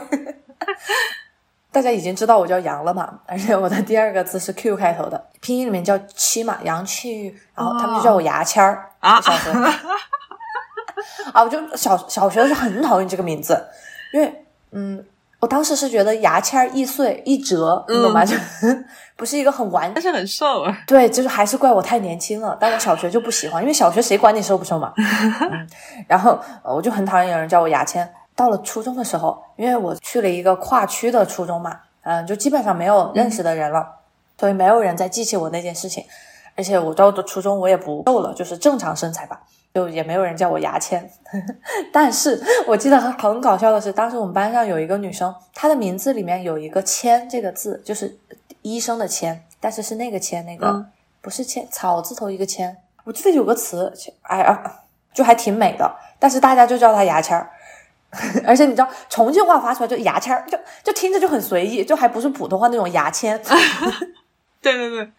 [1.71, 9.19] 大家已经知道我叫杨了嘛，而且我的第二个字是 Q 开头的，拼音里面叫七嘛，杨气，然后他们就叫我牙签儿啊。
[9.21, 9.61] 小时候
[11.33, 13.61] 啊，我就小小学的时候很讨厌这个名字，
[14.13, 15.05] 因为嗯。
[15.41, 18.25] 我当时是觉得牙签儿易碎易折，你懂吗？
[18.25, 18.35] 就
[19.15, 20.75] 不是一个很完，但是很瘦啊。
[20.87, 22.57] 对，就是还是怪我太年轻了。
[22.59, 24.91] 但我小学就不喜欢，因为小学谁管你瘦不瘦嘛。
[24.97, 25.67] 嗯，
[26.07, 28.11] 然后我就很讨厌有人叫我牙签。
[28.35, 33.87] 到了初中的时候，因为我去了一个跨区的初中嘛，嗯，就基本上没有认识的人了，
[34.37, 36.05] 所以没有人再记起我那件事情。
[36.57, 39.41] 而且我到的初中我也不瘦了，就是正常身材吧。
[39.73, 41.11] 就也没有人叫我牙签，
[41.91, 48.17] 但是我记得很很搞笑的是，当时我们班上有一个女生，她的名字里面有一个“签”这个字，就是
[48.61, 50.85] 医生的“签”，但是是那个“签”，那个
[51.19, 52.77] 不是“签”，草字头一个“签”。
[53.03, 54.75] 我记得有个词，哎呀，
[55.13, 57.49] 就还挺美的，但是大家就叫她牙签儿。
[58.45, 63.39] 而且你知道重庆话发出来就牙签儿，就就听着就很随意，就还不是普通话那种牙签。
[64.61, 65.11] 对 对对，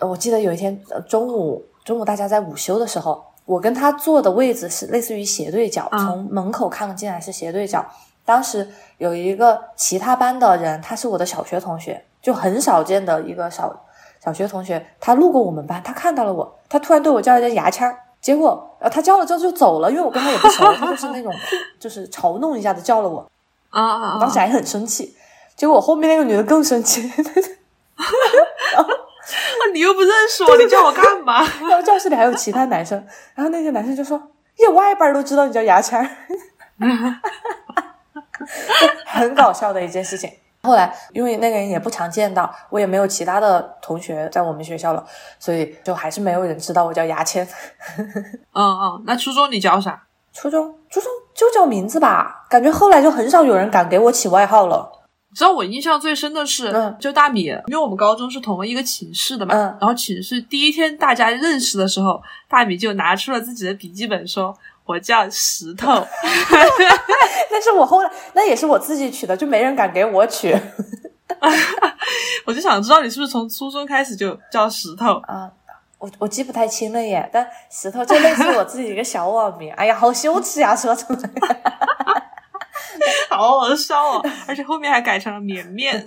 [0.08, 3.24] 我记得有一天中午，中午大家在午休的时候。
[3.46, 7.84] 我跟他坐的位置是类似于斜对角，从门口看进来是斜对角。
[8.24, 8.66] 当时
[8.96, 13.84] 有一个其他班的人，他是我的小学同学，就很少见的一个小
[14.24, 14.86] 小学同学。
[14.98, 17.98] 他路过我们班，他看到了我，他突然对我叫一声牙签儿。
[18.24, 21.30] 结果，呃，他叫了之后就走了，因为我跟他也不熟，他就是那种
[21.78, 23.30] 就是嘲弄一下子叫了我。
[23.68, 24.14] 啊啊！
[24.14, 25.14] 我当时还很生气。
[25.54, 27.02] 结果我后面那个女的更生气。
[29.74, 31.42] 你又不认识我，你叫我干嘛？
[31.68, 32.96] 然后教室里还有其他男生，
[33.34, 34.18] 然后那些男生就说
[34.56, 36.08] ：“耶，外班都知道你叫牙签儿。”
[39.04, 40.30] 很搞笑的一件事情。
[40.64, 45.04] 后来因为那个人也不常见到，我也没有其他的同学在我们学校了，
[45.38, 47.46] 所以就还是没有人知道我叫牙签。
[48.52, 50.02] 嗯嗯，那初中你叫啥？
[50.32, 54.90] 初中初中就叫名字吧，感觉后来就很少有人敢给我起外号了。
[55.30, 65.88] 你知道我印象最深的是，嗯就大米，因为我们高中是同一个寝室的嘛，嗯然后寝室第一天大家认识的时候，大米就拿出了自己的笔记本，说我叫石头。
[67.50, 70.54] 但是我后来那也是我自己取的，就没人敢给我取。
[72.46, 75.50] 我就想知道你是不是从初中开始就叫石头啊？
[75.98, 79.72] 我我记不太清了耶，但石头就类似我自己一个小网名。
[79.78, 81.18] 哎呀，好羞耻呀，说出来。
[83.30, 84.22] 好好笑哦！
[84.46, 86.04] 而且后面还改成了绵绵。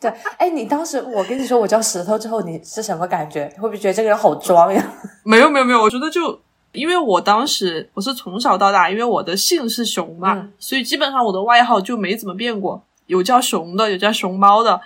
[0.00, 3.46] 对，哎，你当时我跟你说我叫石头之后，你是什么感觉？
[3.56, 4.82] 会不会觉得这个人好装呀？
[5.24, 6.40] 没有没有没有，我觉得就
[6.72, 14.80] 因为我当时我是从小到大，因为我的姓是熊嘛，所以基本上我的外号就没怎么变过，有叫熊的，有叫熊猫的，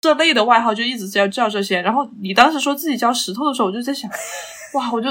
[0.00, 1.80] 这类的外号就一直叫叫这些。
[1.80, 4.10] 然后你当时说自己叫石头的时候，我就在想，
[4.74, 5.08] 哇，我就。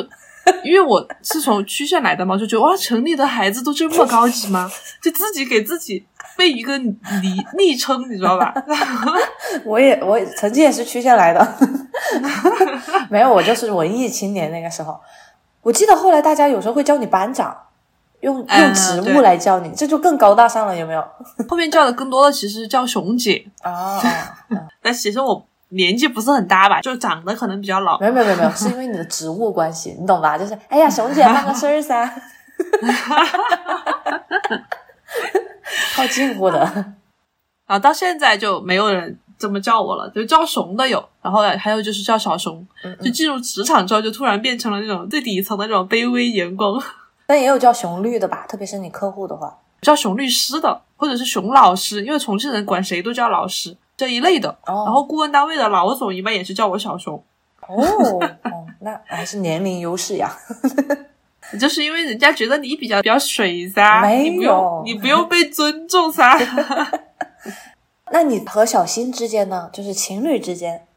[0.63, 4.71] 因为我是从区县来的嘛，就觉得哇，城里的孩子都这么高级吗？
[5.03, 6.05] 就自己给自己
[6.37, 6.95] 背一个昵
[7.57, 8.53] 昵称，你知道吧？
[9.65, 11.57] 我也我曾经也是区县来的，
[13.11, 14.49] 没有，我就是文艺青年。
[14.49, 14.97] 那个时候，
[15.67, 17.53] 我记得后来大家有时候会叫你班长，
[18.21, 21.05] 用用职务来叫你，这就更高大上了，有没有？
[21.49, 24.01] 后面叫的更多的其实叫熊姐啊，
[24.81, 25.45] 但其实我。
[25.71, 27.99] 年纪不是很大吧，就长得可能比较老。
[27.99, 30.37] 没有没有没有，是因为你的职务关系，你懂吧？
[30.37, 32.05] 就是哎呀，熊姐办个事儿噻，
[35.93, 36.85] 好近乎的。
[37.65, 42.65] 啊，到现在就没有人这么叫我了，就叫熊的有，然后还有就是叫小熊。
[43.01, 46.81] 就进入职场之后，就突然变成了那种最底层的那种卑微员工。
[47.25, 53.75] 但也有叫熊绿的吧，特别是你客户的话，叫熊律师的，或者是熊老师，因为重庆人管谁都叫老师。
[53.95, 57.15] 这一类的，然后顾问单位的老总一般也是叫我小熊。
[57.67, 57.83] 哦，
[58.43, 60.31] 哦，那还是年龄优势呀。
[61.59, 66.37] 就是因为人家觉得你比较比较水噻，没有，你不用被尊重噻。
[68.11, 69.69] 那你和小新之间呢？
[69.73, 70.87] 就是情侣之间，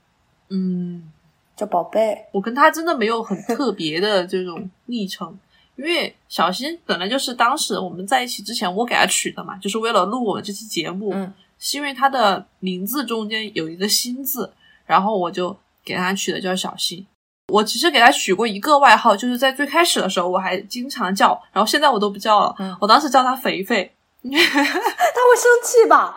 [0.48, 1.10] 嗯，
[1.56, 2.26] 叫宝贝。
[2.32, 5.38] 我跟他真的没有很特别的这种昵称。
[5.76, 14.52] 因为小新本来就是当时我们在一起之前我给他取的嘛，就是为了录我们这期节目，嗯，是因为他的名字中间有一个新字，
[14.84, 17.06] 然后我就给他取的叫小新。
[17.48, 22.54] 我其实给他取过一个外号，就是在最开始的时候我还经常叫，然后现在我都不叫了。
[22.58, 23.90] 嗯我当时叫他肥肥，
[24.22, 26.16] 他会生气吧？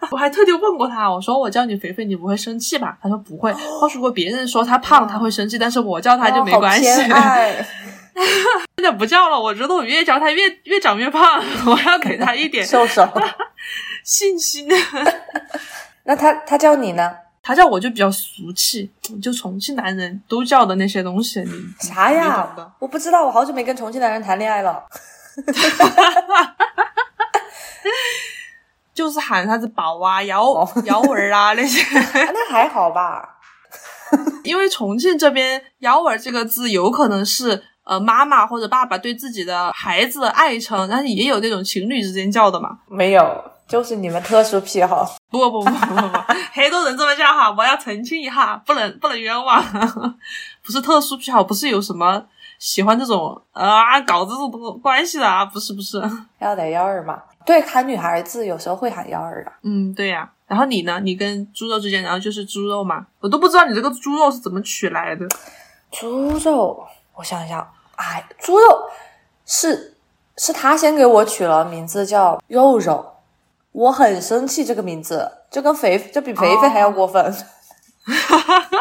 [0.10, 2.96] 我还特地问过他，我说我叫你肥肥，你不会生气吧？
[3.02, 3.52] 他说不会。
[3.80, 6.88] 他说如果别人说他胖，他会生气，但是我叫他就没关系。
[6.90, 7.66] 哦好偏爱
[8.76, 13.08] 现在不叫了，我觉得我越叫他越越长越胖，我要给他一点瘦手。
[14.04, 14.68] 信心。
[16.04, 17.12] 那他他叫你呢？
[17.42, 18.90] 他叫我就比较俗气，
[19.22, 22.72] 就重庆男人都叫的那些东西，你啥呀的？
[22.78, 24.84] 我不知道，我好久没跟重庆男人谈恋爱了。
[28.98, 31.80] 就是喊啥子宝啊、 瑶哦 瑶儿啊那些。
[31.96, 33.36] 啊那还好吧？
[34.42, 42.78] 因为重庆这边“幺儿”这个字有可能是呃妈妈或者爸爸对自己的孩子的爱称，但是也有那种情侣之间叫的嘛。
[42.88, 45.14] 没有，就是你们特殊癖好。
[45.30, 46.18] 不不不不不不，
[46.52, 49.62] 很多人这么叫哈，我要澄清一下，不能不能冤枉，
[50.64, 52.24] 不是特殊癖好，不是有什么
[52.58, 54.50] 喜欢这种啊搞这种
[54.82, 56.02] 关系的啊，不是不是，
[56.40, 57.22] 要得幺儿嘛？
[57.48, 59.50] 对，喊女孩子有时候会喊幺儿的。
[59.62, 61.00] 嗯对呀、然后你呢？
[61.02, 65.26] 你跟猪肉之间，然后就是猪肉嘛，我都不知道你这个猪肉是怎么取来的。
[65.90, 66.84] 猪肉，
[67.14, 68.82] 我想一想，哎，猪肉
[69.46, 69.94] 是
[70.36, 73.14] 是他先给我取了名字叫肉肉，
[73.72, 77.32] 我很生气这个名字，就跟肥就比肥肥还要过分。
[78.04, 78.76] 哈哈哈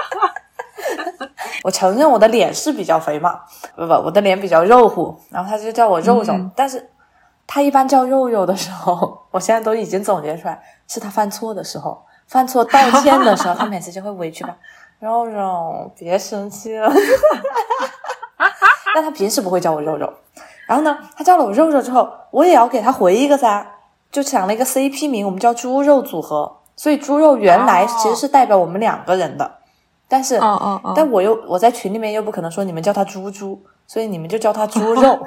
[1.64, 3.40] 我承认我的脸是比较肥嘛，
[3.78, 6.90] 不不，我的脸比较肉乎，然后他就叫我肉肉，嗯但是
[7.48, 14.56] 他一般叫肉肉的时候， 我现在都已经总结出来，是他犯错的时候，犯错道歉的时候，他每次就会委屈吧，
[15.00, 16.92] 肉肉别生气了。
[18.94, 20.12] 但他平时不会叫我肉肉，
[20.68, 23.66] 然后呢，他叫了我肉肉之后，我也要给他回一个噻，
[24.12, 29.60] 就想了一个 CP 名，我们叫猪肉组合，所以猪肉原来哦其实是代表我们两个人的，
[30.08, 30.38] 但是。
[30.38, 35.20] 哦哦哦，但我又我在群里面又不可能说你们叫他猪猪，所以你们就叫他猪肉。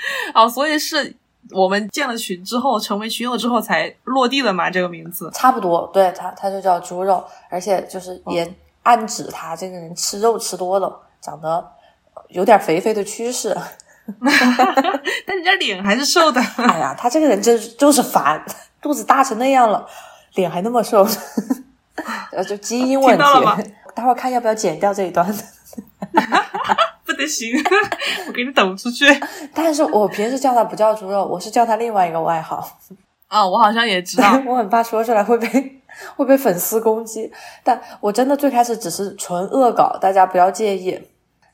[0.34, 1.14] 哦，所以是
[1.50, 5.30] 我们建了群之后，成为群友之后才落地的嘛，这个名字。
[5.34, 11.72] 差不多，对他他就叫猪肉，而且就是哦也暗指他这个人吃肉吃多了，长得
[12.28, 13.56] 有点肥肥的趋势。
[15.26, 16.40] 但人家脸还是瘦的。
[16.40, 18.42] 哎呀，他这个人真就是烦，
[18.80, 19.86] 肚子大成那样了，
[20.34, 21.06] 脸还那么瘦，
[22.32, 23.24] 呃， 就基因问题。
[23.94, 25.26] 待会儿看要不要剪掉这一段。
[27.18, 27.52] 不得行，
[28.28, 29.04] 我给你抖出去。
[29.52, 32.78] 但是我平时叫他不叫猪肉，我是叫他另外一个外号。
[33.26, 34.40] 啊、我好像也知道。
[34.46, 35.82] 我很怕说出来会被
[36.14, 37.28] 会被粉丝攻击，
[37.64, 40.96] 但我真的最开始只是纯恶搞，大家不要介意。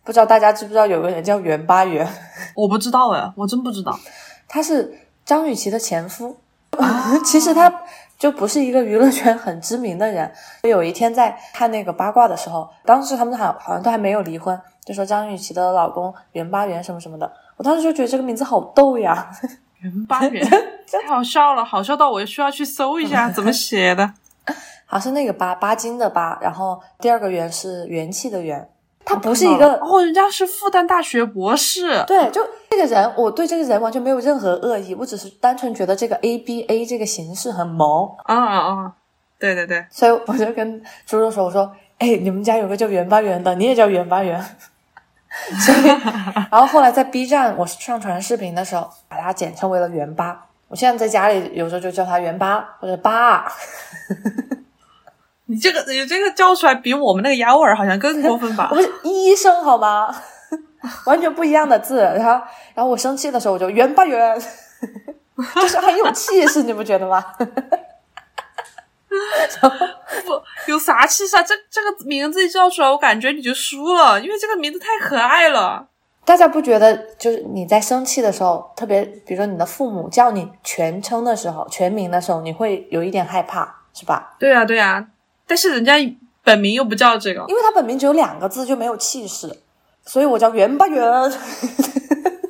[0.04, 2.06] 不知道大家知不知道有个人叫袁八元，
[2.54, 3.98] 我不知道哎，我真不知道。
[4.46, 6.36] 他是张雨绮的前夫。
[7.24, 7.72] 其实他
[8.18, 10.30] 就不是一个娱乐圈很知名的人。
[10.64, 17.32] 有一天在看那个八卦的时候，当时他们好好像都还没有离婚，就说张雨绮的老公袁八元什么什么的。
[17.56, 19.30] 我当时就觉得这个名字好逗呀，
[19.80, 20.44] 袁八元
[20.90, 24.12] 太好笑了，好笑到我需要去搜一下怎么写的。
[24.86, 28.68] 好像是那个八八金的八，然后第二个元是元气的元。
[29.06, 32.02] 他不是一个哦，人家是复旦大学博士。
[32.06, 38.92] 对，就这个人，我对这个人完全没有任何恶意，我只是单纯觉得这个 A B A 这个形式很萌，啊啊啊！
[39.38, 44.42] 对对对，所以我就跟猪猪说：“我说，哎，你们家有个叫袁八元的，你也叫袁八元。”
[45.60, 45.86] 所以，
[46.50, 50.46] 然后后来在 B 站我上传视频的时候，把它简称为了元八。
[50.68, 53.44] 我现在在家里有时候就叫他元八或者八。
[55.46, 58.76] 你这个你这个叫出来比我们那个幺儿好像更过分吧 我？
[58.76, 60.14] 们是医生好吗？
[61.04, 62.00] 完全不一样的字。
[62.00, 64.40] 然后，然后我生气的时候我就元八元，
[65.54, 67.24] 就是很有气势，你不觉得吗？
[70.24, 71.42] 不，有啥气势啊？
[71.42, 75.88] 这这个名字一叫出来，我感觉你就输了，因为这个名字太可爱了。
[76.24, 84.34] 大家不觉得就是你在生气的时候，特别比如说你的父母叫你全称的时候、全名的时候，你会有一点害怕，是吧？
[84.38, 85.06] 对啊、对啊、
[85.46, 85.94] 但是人家
[86.42, 87.44] 本名又不叫这个。
[87.48, 89.60] 因为他本名只有两个字，就没有气势，
[90.06, 91.02] 所以我叫袁八元。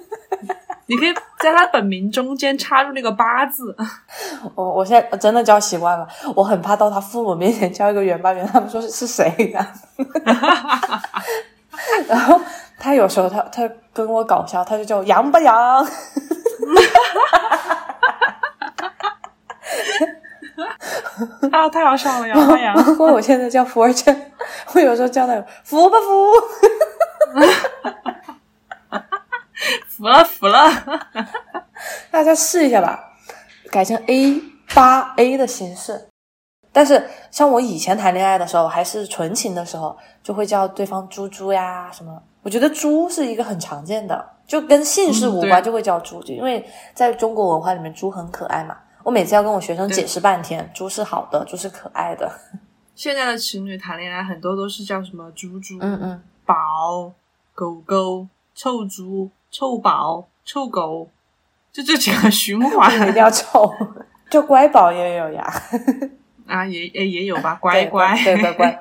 [0.87, 3.75] 你可以在他本名中间插入那个八字。
[4.55, 6.07] 我我现在真的叫习惯了，
[6.37, 9.67] 我很怕到他父母面前叫一个袁八元，他们说是是谁呀、
[12.07, 12.39] 然后
[12.79, 15.57] 他有时候他他跟我搞笑，他就叫我杨八杨。
[21.51, 22.75] 啊，太好笑了，杨八阳。
[22.75, 24.33] 包括我现在叫福儿 chân，
[24.75, 26.33] 我有时候叫他福不福。
[29.89, 30.71] 服 了服了，
[32.11, 33.13] 大家试一下吧，
[33.71, 34.43] 改成 A
[34.75, 36.09] 八 A 的形式。
[36.73, 42.21] 但是像我以前谈恋爱的时候，还是纯情的时候，就会叫对方猪猪呀什么。
[42.43, 48.77] 我觉得猪是一个很常见的，就跟姓氏无关，就会叫猪，就因为在中国文化里面，猪很可爱嘛。
[49.03, 52.31] 我每次要跟我学生解释半天，猪是好的，猪是可爱的。
[52.95, 57.13] 现在的情侣谈恋爱很多都是叫什么猪猪，嗯嗯，宝、
[57.55, 61.09] 狗狗、臭猪、臭宝、臭狗，
[61.73, 63.73] 就这几个循环，一定要臭，
[64.29, 65.63] 就乖宝也有呀。
[66.45, 68.81] 啊，也也也有吧，乖乖，对乖乖。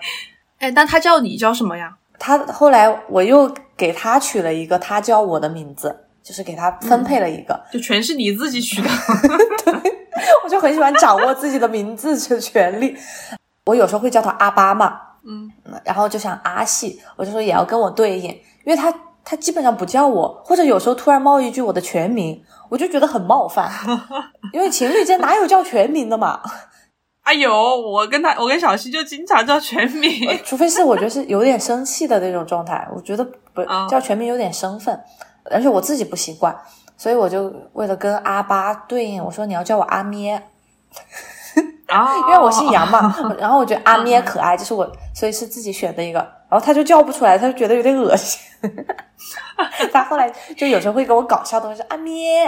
[0.57, 1.95] 哎，那他叫你叫什么呀？
[2.17, 3.47] 他后来我又
[3.77, 8.89] 给他取了一个他叫我的名字，就是给他分配了一个，就全是你自己取的。
[9.63, 9.73] 对，
[10.43, 12.97] 我就很喜欢掌握自己的名字的权利。
[13.65, 15.51] 我有时候会叫他阿巴嘛，嗯，
[15.85, 18.31] 然后就想阿细，我就说也要跟我对应，
[18.65, 18.91] 因为他
[19.25, 23.71] 他基本上不叫我，或者有时候突然冒一句我的全名，我就觉得很冒犯，
[24.51, 26.41] 因为情侣间哪有叫全名的嘛。
[27.23, 30.11] 哎呦，我跟他，我跟小溪就经常叫全名，
[30.43, 34.99] 除非是我觉得是有点生气的那种状态，我觉得不叫全名有点生分，
[35.49, 36.53] 而且我自己不习惯，
[36.97, 40.35] 所以我就为了跟阿巴对应，我说你要叫我阿咩，
[41.87, 48.39] 啊，因为我姓杨嘛， 然后我觉得阿咩可爱，就是我，所以是自己选的一个，然后他就叫不出来，他就觉得有点恶心，
[49.91, 52.47] 他后来就有时候会跟我搞笑的，会说阿咩。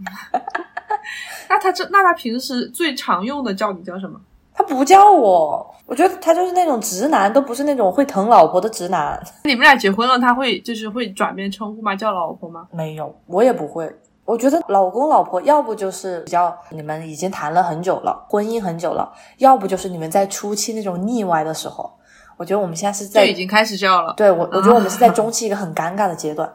[1.46, 4.18] 那他这那他平时最常用的叫你叫什么？
[4.54, 9.22] 他不叫我，我觉得他就是那种直男，都不是那种会疼老婆的直男。
[9.44, 11.94] 你们俩结婚了，他会就是会转变称呼吗？
[11.94, 12.66] 叫老婆吗？
[12.72, 13.94] 没有，我也不会。
[14.24, 21.92] 我觉得老公老婆要不就是比较你们已经谈了很久了，婚姻很久了，要不就是你们在初期那种腻歪的时候。
[22.36, 24.14] 我觉得我们现在是在已经开始叫了。
[24.16, 26.52] 对我，我觉得我们是在 中期一个很尴尬的阶段。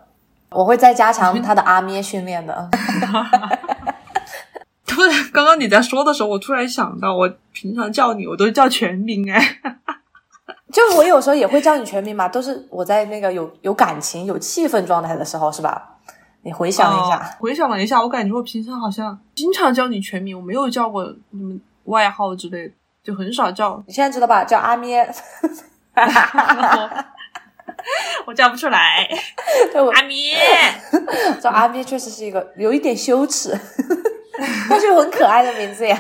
[0.52, 2.70] 我会再加强他的阿咩训练的。
[4.86, 9.60] 突然，刚刚你在说的时候，我突然想到，我平常叫你，我都叫全名哎。
[10.72, 15.98] 就我有时候也会叫你全名嘛，都是我在那个有有感情、有气氛状态的时候，是吧？
[16.44, 22.74] 你回想一下，回想了一下，我感觉我平常好像经常叫你全名，我没有叫过你们外号之类的，
[23.04, 23.82] 就很少叫。
[23.88, 24.44] 你现在知道吧？
[24.44, 25.10] 叫阿咩。
[28.26, 29.08] 我叫不出来。
[29.94, 30.36] 阿咩，
[31.42, 33.54] 叫阿咩确实是一个有一点羞耻。
[34.70, 36.00] 但是很可爱的名字呀，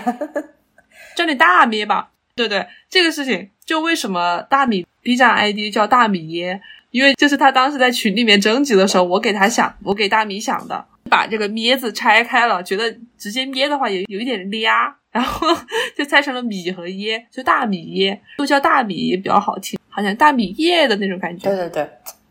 [1.15, 2.09] 叫你大咩吧。
[2.33, 6.61] 对对，这个事情就为什么大米 B 站 ID 叫大米耶？
[6.91, 15.47] 因为就是他当时在群里面征集的时候，我给他想，我给大米想的，把这个咩字拆开了，觉得直接咩的话也有一点嗲，然后
[15.95, 21.49] 就拆成了米和耶，就大米耶，又叫大米也比较好听，好像大米叶的那种感觉。
[21.49, 21.89] 对对对，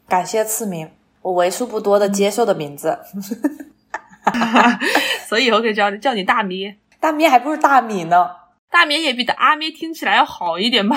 [0.09, 0.91] 感谢赐名，
[1.23, 2.99] 我为数不多的接受的名字。
[5.29, 8.31] 所以以后可以叫叫你大米， 大米还不如大米呢，
[8.71, 10.97] 大米也比的阿咪听起来要好一点吧？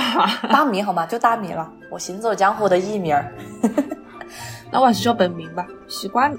[0.50, 1.06] 大米好吗？
[1.06, 3.34] 就大米了，我行走江湖的艺名儿。
[4.72, 6.38] 那我还是叫本名吧，习惯了。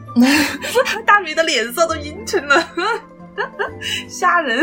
[1.06, 2.68] 大米的脸色都阴沉了，
[4.08, 4.58] 吓人！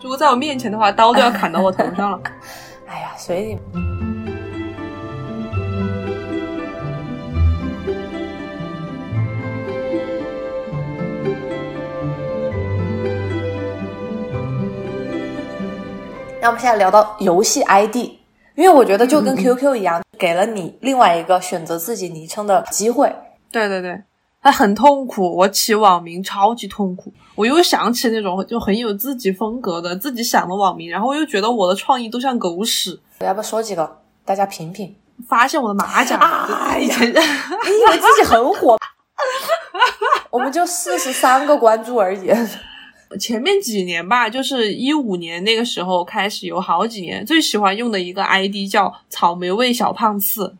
[0.00, 2.20] 如果在我面前的话，刀都要砍到我头上了。
[2.86, 4.19] 哎呀，随你。
[16.42, 17.96] 那我们现在聊到游戏 ID，
[18.54, 23.14] 因为我觉得就跟 QQ 一样，给了你另外一个选择自己昵称的机会。
[23.52, 24.02] 对对对，
[24.42, 27.12] 它很痛苦，我起网名超级痛苦。
[27.34, 32.98] 我又想起那种就很有自己风格的、自己想的网名，然后我又觉得我的创意都像狗屎。
[33.18, 34.96] 我要不说几个，大家品品？
[35.28, 38.78] 发现我的马甲，哎呀你以为自己很火？
[40.30, 42.30] 我们就四十三个关注而已。
[43.18, 50.54] 前面几年吧，就是一五年那个时候开始有好几年，最喜欢用的一个 ID 叫草莓味小胖次，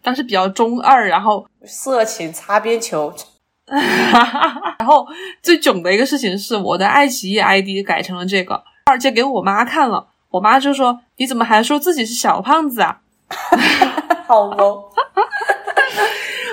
[0.00, 3.12] 当时比较中二，然后色情擦边球，
[3.66, 5.06] 然后
[5.42, 13.00] 最囧的一个事情是我的爱奇艺 ID 改成了这个，二姐给我妈看了，我妈就说你怎么还说自己是小胖子啊？
[14.26, 14.82] 好萌。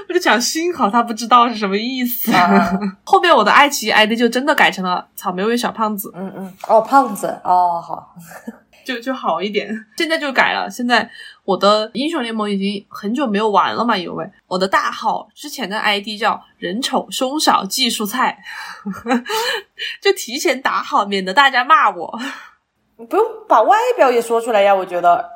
[0.10, 2.32] 我就讲，幸好他不知道是什么意思。
[3.06, 6.12] 后面我的爱奇艺 ID 就真的改成了草莓味小胖子。
[6.16, 8.16] 嗯嗯，哦，胖子，哦，好，
[8.84, 9.70] 就就好一点。
[9.98, 10.68] 现在就改了。
[10.68, 11.08] 现在
[11.44, 18.40] 我的英雄联盟已经很久没有玩了嘛，因为我的大号之前的 ID 叫人丑胸小技术菜，
[20.02, 22.20] 就提前打好，免得大家骂我。
[22.98, 25.30] 你不用把外表也说出来呀，我觉得，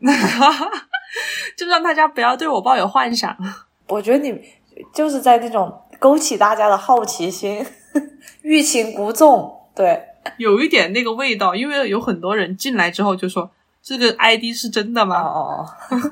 [1.54, 3.36] 就让大家不要对我抱有幻想。
[3.90, 4.40] 我觉得你
[4.94, 7.64] 就是在那种勾起大家的好奇心，
[8.42, 9.54] 欲擒故纵。
[9.74, 10.00] 对，
[10.38, 13.50] 有一点那个味道，因为有很多人进来之后就说
[13.82, 15.20] 这个 ID 是真的吗？
[15.20, 15.66] 哦，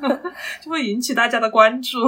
[0.63, 1.99] 就会引起大家的关注。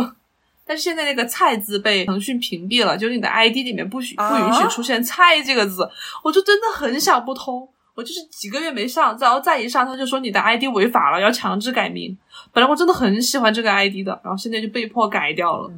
[0.67, 5.91] 但是现在那个“菜”字被腾讯屏蔽了，就是你的 ID 里面不许不允许出现“菜”这个字，
[6.23, 7.69] 我就真的很想不通。
[8.01, 12.17] 我就是几个月没上，然后再一上，他就说你的 ID 违法了，要强制改名。
[12.51, 15.71] 本来我真的很喜欢这个 ID 的，然后现在就被迫改掉了。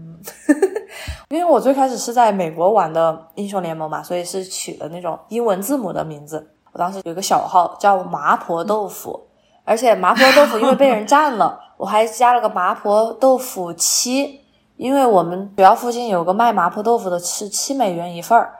[1.30, 6.54] 因为我最开始是在美国玩的英雄联盟嘛，所以是取了那种英文字母的名字。
[6.72, 9.26] 我当时有个小号叫麻婆豆腐，
[9.64, 14.40] 而且麻婆豆腐因为被人占了， 我还加了个麻婆豆腐七。
[14.76, 18.52] 因为我们学校附近有个卖麻婆豆腐的，是七美元一份儿，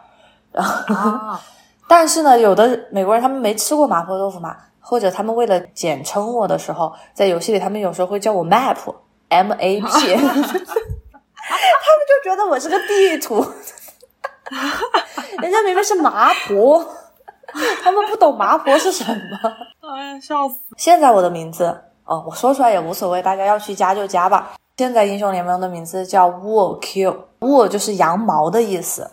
[0.53, 1.37] 然后，
[1.95, 9.85] 但是呢，有的美国人他们没吃过麻婆豆腐嘛，或者他们为了简称我的时候，在游戏里他们有时候会叫我 map，m a p，
[10.17, 10.41] 他们
[12.09, 13.45] 就觉得我是个地图，
[15.43, 16.83] 人家明明是麻婆，
[17.83, 19.53] 他们不懂麻婆是什么，
[19.95, 20.55] 哎呀，笑死！
[20.79, 24.53] 现在我的名字哦，我说出来也无所谓，大家要去加就加吧。
[24.79, 29.11] 现在英雄联盟的名字叫 Wool Q，Wool 就是羊毛的意思。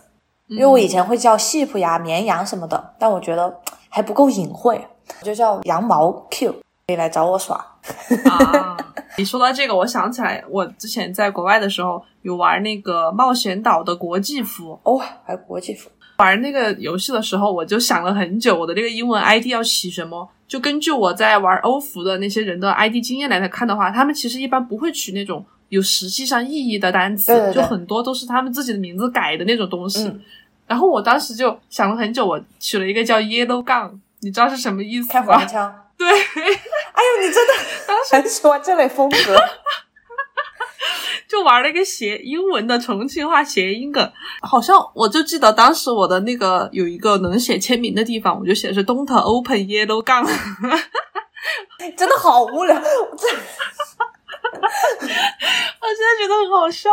[0.50, 3.54] 因为我以前会叫 sheep 呀、绵羊什么的，但我觉得
[3.88, 4.80] 还不够隐晦，
[5.22, 6.52] 就叫羊毛 Q，
[6.86, 7.54] 可以来找我耍。
[8.28, 8.76] 啊，
[9.16, 15.88] 你说到这个，我想起来，我之前在国外的时候有玩那个冒险岛的国际服哦，还有国际服。
[16.18, 20.28] 玩那个游戏的时候，我就想了很久，我的那个英文 ID 要起什么。
[20.46, 30.12] 就根据我在玩欧服的那些人的 ID 经验来看的话，他们其实一般不会取那种有实际上意义的单词，就很多都是他们自己的名字改的那种东西。
[30.70, 33.90] 然后我当时就想了很久，我取了一个叫 Yellow Gun，
[34.20, 35.12] 你知道是什么意思吗？
[35.12, 35.84] 开黄腔。
[35.98, 36.06] 对。
[36.08, 37.52] 哎呦，你真的
[38.12, 39.16] 很喜欢这类风格。
[41.26, 44.12] 就玩了一个谐英文的重庆话谐音梗，
[44.42, 50.24] 好像我就记得当时我的那个有一个能写签名的地方，我就写的是 Don't open yellow gun，
[51.96, 52.88] 真的好无聊，我真，
[54.52, 54.58] 我
[55.88, 56.90] 现在觉得很好笑。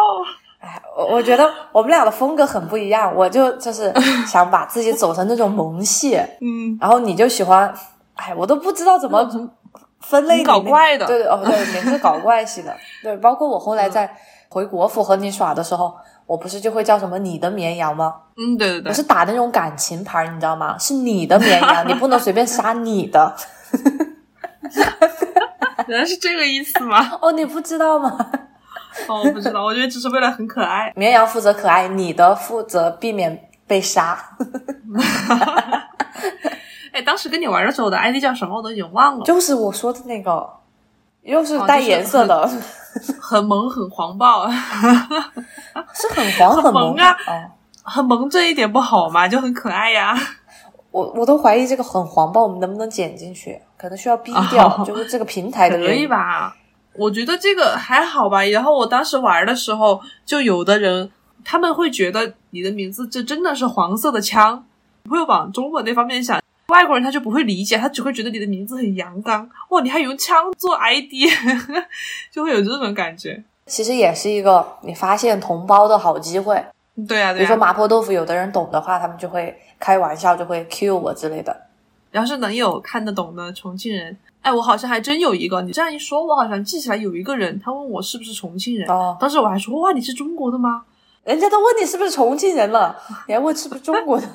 [0.67, 3.93] 哎，我我觉得我们俩的风格很不一样，我就就是
[4.27, 7.73] 想把自己走成那种萌系，嗯，然后你就喜欢，
[8.15, 9.49] 哎，我都不知道怎么。
[9.99, 14.07] 分类搞怪的，对对哦，对，名字搞怪系的，对，包括我后来在
[14.47, 15.91] 回国服和你耍的时候，
[16.27, 18.13] 我不是就会叫什么你的绵羊吗？
[18.37, 20.77] 嗯，对对对，我是打那种感情牌，你知道吗？
[20.79, 23.35] 是你的绵羊，你不能随便杀你的。
[25.87, 27.17] 原来是这个意思吗？
[27.19, 28.15] 哦，你不知道吗？
[29.07, 30.91] 哦，我不知道，我觉得只是为了很可爱。
[30.95, 34.17] 绵羊负责可爱，你的负责避免被杀。
[36.91, 39.23] 哎，当时跟你玩的时候，我的 ID 叫什么我都已经忘了。
[39.23, 40.49] 就是我说的那个，
[41.21, 42.49] 又是带颜色的，
[43.21, 44.49] 很萌很黄暴，
[45.93, 47.15] 是很黄 很萌啊，
[47.83, 49.27] 很萌这一点不好吗？
[49.27, 50.17] 就很可爱呀。
[50.89, 53.61] 我我都怀疑这个很黄暴，我们能不能剪进去？
[53.77, 56.55] 可能需要逼掉，就是这个平台的可以吧？
[56.97, 58.43] 我觉得这个还好吧。
[58.45, 61.09] 然后我当时玩的时候，就有的人
[61.45, 64.65] 他们会觉得你的名字这真的是黄色的枪，
[65.03, 66.41] 不会往中文那方面想。
[66.67, 69.81] 外国人他就不会理解，他只会觉得你的名字很阳刚哇！
[69.81, 71.31] 你还用枪做 ID，
[72.29, 73.41] 就会有这种感觉。
[73.65, 76.61] 其实也是一个你发现同胞的好机会。
[77.07, 81.55] 对啊，比如说麻婆豆腐，有的人懂的话，他们就会开玩笑，就会 cue 我之类的。
[82.17, 85.61] 要是能有看得懂的重庆人，哎，我好像还真有一个。
[85.61, 88.89] 你这样一说，我好像记起来有一个人，他问我是不是重庆人。
[88.89, 90.83] 哦，当时我还说哇，你是中国的吗？
[91.23, 92.95] 人家都问你是不是重庆人了，
[93.27, 94.27] 你还问是不是中国的？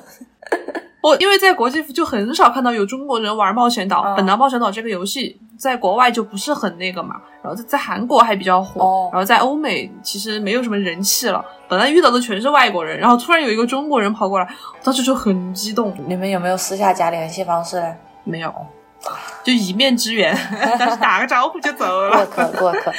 [1.01, 4.13] 我因为在国际服就很少看到有中国人玩冒险岛。
[4.15, 11.43] 本来冒险岛这个游戏在国外就不是很那个嘛，然后在在韩国还比较火，然后在欧美其实没有什么人气了。
[11.69, 14.47] 本来遇到的全是外国人，然后突然有一个中国人跑过来，
[14.83, 15.95] 当时就很激动。
[16.05, 17.95] 你们有没有私下加联系方式嘞？
[18.25, 18.53] 没有，
[19.41, 20.37] 就一面之缘，
[20.77, 22.25] 但是打个招呼就走了。
[22.25, 22.91] 过客，过客。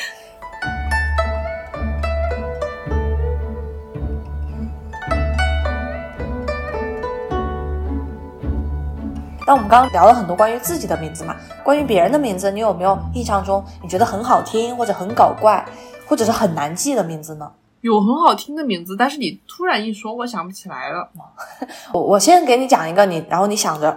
[9.46, 15.64] 那我们刚刚聊了很多关于自己的名字嘛，关于别人的名字，你有没有印象中你觉得很好听或者很搞怪，
[16.06, 17.50] 或者是很难记的名字呢？
[17.82, 21.06] 有很好听的名字，但是你突然一说，我想不起来了。
[21.92, 23.94] 我我先给你讲一个，你然后你想着，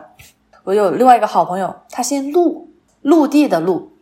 [0.66, 2.70] 我有另外一个好朋友，他姓陆，
[3.04, 3.94] 陆地的陆，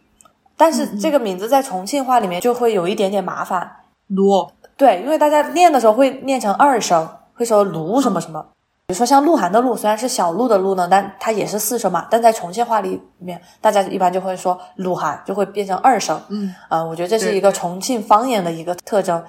[0.58, 3.72] 但是这个名字在重庆话里面就会有一点点麻烦。
[4.08, 8.44] 卢，对，因为大家念的时候会念成二声，会说卢什么什么。
[8.88, 12.06] 比如说像鹿晗的鹿，虽然是小鹿的鹿呢，但它也是四声嘛。
[12.08, 16.22] 但在重庆话里面，大家一般就会说鹿晗，就会变成二声。
[16.30, 19.24] 嗯，呃，我觉得这是一个重庆方言的一个特征，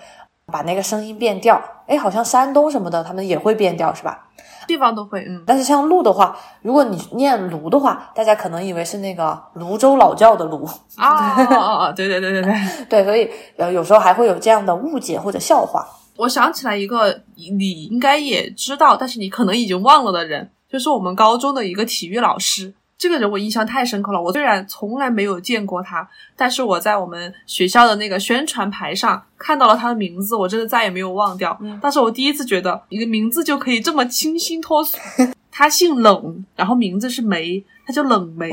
[0.53, 1.59] 把那个声音变调。
[1.87, 4.29] 哎，好像山东什么的，他们也会变调，是吧？
[4.67, 5.43] 地方都会，嗯。
[5.47, 11.93] 但是像鹿的话，如果你念卢的话，大家可能以为是那个泸州老窖的泸啊啊啊！
[11.93, 12.55] 对对对对对
[12.91, 15.87] 对，所以呃，有时候还会有这样的误解或者笑话。
[16.17, 22.73] 我想起来一个，你应该也知道，但是你可能已经忘了的人，就是我们高中的一个体育老师。
[22.99, 24.23] 这个人我印象太深刻了。
[24.23, 31.59] 我虽然从来没有见过他，但是我在我们学校的那个宣传牌上看到了他的名字，我真的再也没有忘掉。
[31.83, 34.97] 但是我第一次觉得一个名字就可以这么清新脱俗。
[35.53, 38.51] 他姓冷，然后名字是梅，他叫冷梅。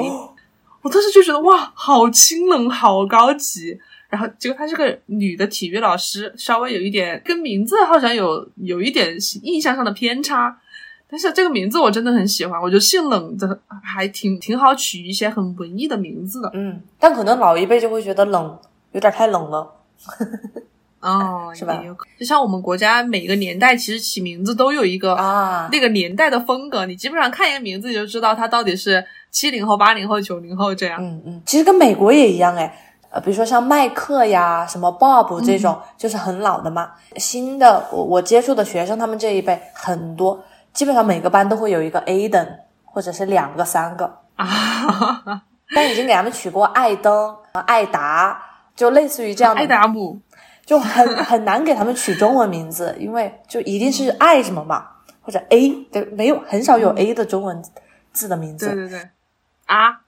[0.81, 3.79] 我当时就觉得哇，好清冷，好高级。
[4.13, 10.55] 然后结果她是个女的体育老师，稍微有一点跟名字好像有有一点印象上的偏差。
[11.09, 16.51] 但是这个名字我真的很喜欢，我觉得姓冷的还挺挺好取一些很文艺的名字的。
[16.53, 18.59] 嗯，但可能老一辈就会觉得冷
[18.91, 19.73] 有点太冷了。
[20.99, 21.83] 哦，是吧？
[22.19, 31.03] 就像我们国家每个年代其实起名字都有一个啊那个年代的风格，你基本上看一个名字你就知道它到底是七零后、八零后、九零后这样。
[31.03, 36.93] 嗯嗯，其实跟美国也一样哎，呃，比如说像麦克呀、什么 Bob 这种，就是很老的嘛。
[37.17, 40.43] 新的我我接触的学生，他们这一辈很多。
[40.73, 42.47] 基本上每个班都会有一个 Aden，
[42.83, 45.43] 或者是两个、三个啊，
[45.75, 47.35] 但已经给他们取过艾登、
[47.67, 48.41] 艾达，
[48.75, 49.61] 就类似于这样的。
[49.61, 50.19] 艾达姆
[50.65, 54.87] 就很很难给他们取中文名字，因为就一定是爱什么嘛，
[55.21, 57.63] 或者 A，对，没有很少有 A 的中文
[58.11, 58.65] 字的名字。
[58.69, 59.09] 对对对，
[59.67, 59.99] 啊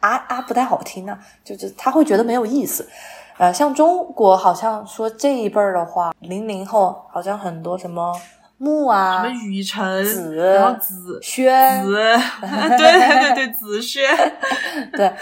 [0.00, 2.88] 啊 啊，不太好听呢，就是他会觉得没有意思。
[3.36, 8.14] 呃，像中国好像说这一辈儿的话，零零后好像很多什么。
[8.56, 11.92] 木啊，什么雨辰，子，然后子轩，子，
[12.40, 14.08] 对对对对，子轩，
[14.94, 15.12] 对，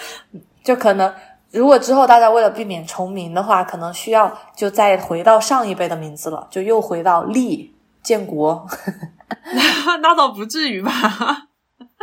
[0.63, 1.13] 就可能
[1.51, 8.67] 如果之后大家为了避免重名的话，可能需要就再回到上一辈的名字了，就又回到立建国，
[10.03, 10.93] 那倒不至于吧？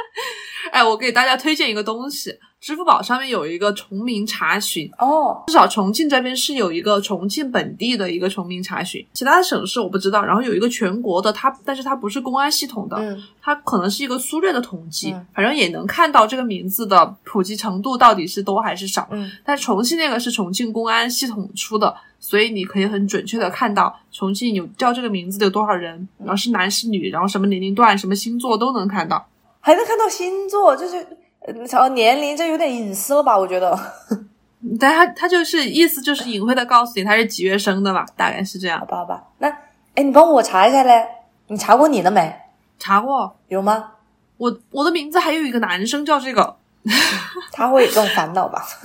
[0.71, 2.37] 哎，我给大家推荐一个东西。
[2.59, 10.25] 支付宝上面有一个重名查询哦，至少重庆这边是有一个重庆本地的一个重名查询，其他的省市我不知道。
[10.25, 19.07] 然后有一个全国的，它但是它不是公安系统的，嗯，它可能是一个粗略的统计，反正也能看到这个名字的普及程度到底是多还是少。
[19.11, 29.25] 嗯，但重庆那个是重庆公安系统出的，所以你可以很准确的看到重庆有叫这个名字的有多少人，然后是男是女，然后什么年龄段、什么星座都能看到，
[29.59, 31.05] 还能看到星座，就是。
[31.41, 33.35] 呃，年龄这有点隐私了吧？
[33.35, 33.79] 我觉得，
[34.77, 38.77] 但他他就是意思就是隐晦的告诉你他是几月生的吧，大概是这样。
[38.77, 39.23] 好吧，好吧。
[39.37, 39.47] 那，
[39.95, 41.07] 哎，你帮我查一下嘞？
[41.47, 42.35] 你查过你的没？
[42.77, 43.91] 查过，有吗？
[44.35, 46.57] 我我的名字还有一个男生叫这个，
[47.53, 48.67] 他会有这种烦恼吧？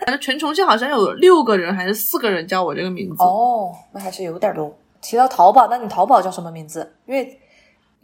[0.00, 3.22] 反正全重庆好像有六个人还是四个人叫我这个名字。
[3.22, 4.74] 哦，那还是有点多。
[5.02, 6.94] 提到淘宝，那你淘宝叫什么名字？
[7.04, 7.38] 因为。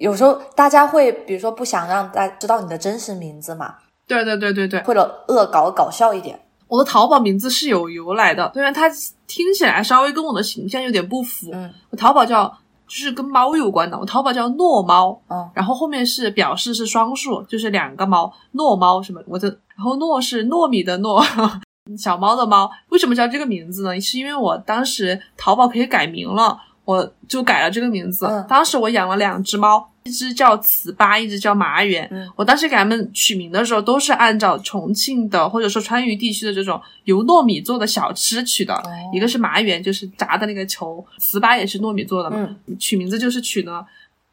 [0.00, 3.74] 有时候大家会，比如说不想让大家知道你的真实名字嘛？
[4.06, 6.40] 对对对对对，或者恶搞搞笑一点。
[6.68, 8.88] 我的淘宝名字是有由来的，虽然它
[9.26, 11.50] 听起来稍微跟我的形象有点不符。
[11.52, 12.48] 嗯，我淘宝叫
[12.88, 15.20] 就是跟猫有关的，我淘宝叫糯猫。
[15.28, 19.20] 嗯，然后后面是表示是双数，就是两个猫，糯猫什么。
[19.26, 21.22] 我的，然后糯是糯米的糯，
[21.98, 22.70] 小猫的猫。
[22.88, 24.00] 为什么叫这个名字呢？
[24.00, 26.58] 是因为我当时淘宝可以改名了。
[26.86, 28.26] 我就改了这个名字。
[28.26, 32.10] 嗯当时我养了两只猫，一只叫糍粑，一只叫麻圆。
[32.34, 38.82] 我当时给他们取名的时候，都是按照重庆的或者说川渝地区的这种由糯米做的小吃取的。
[39.12, 42.56] 一个是麻圆，就是炸的那个球；糍粑也是糯米做的嘛。
[42.78, 43.84] 取名字就是取呢。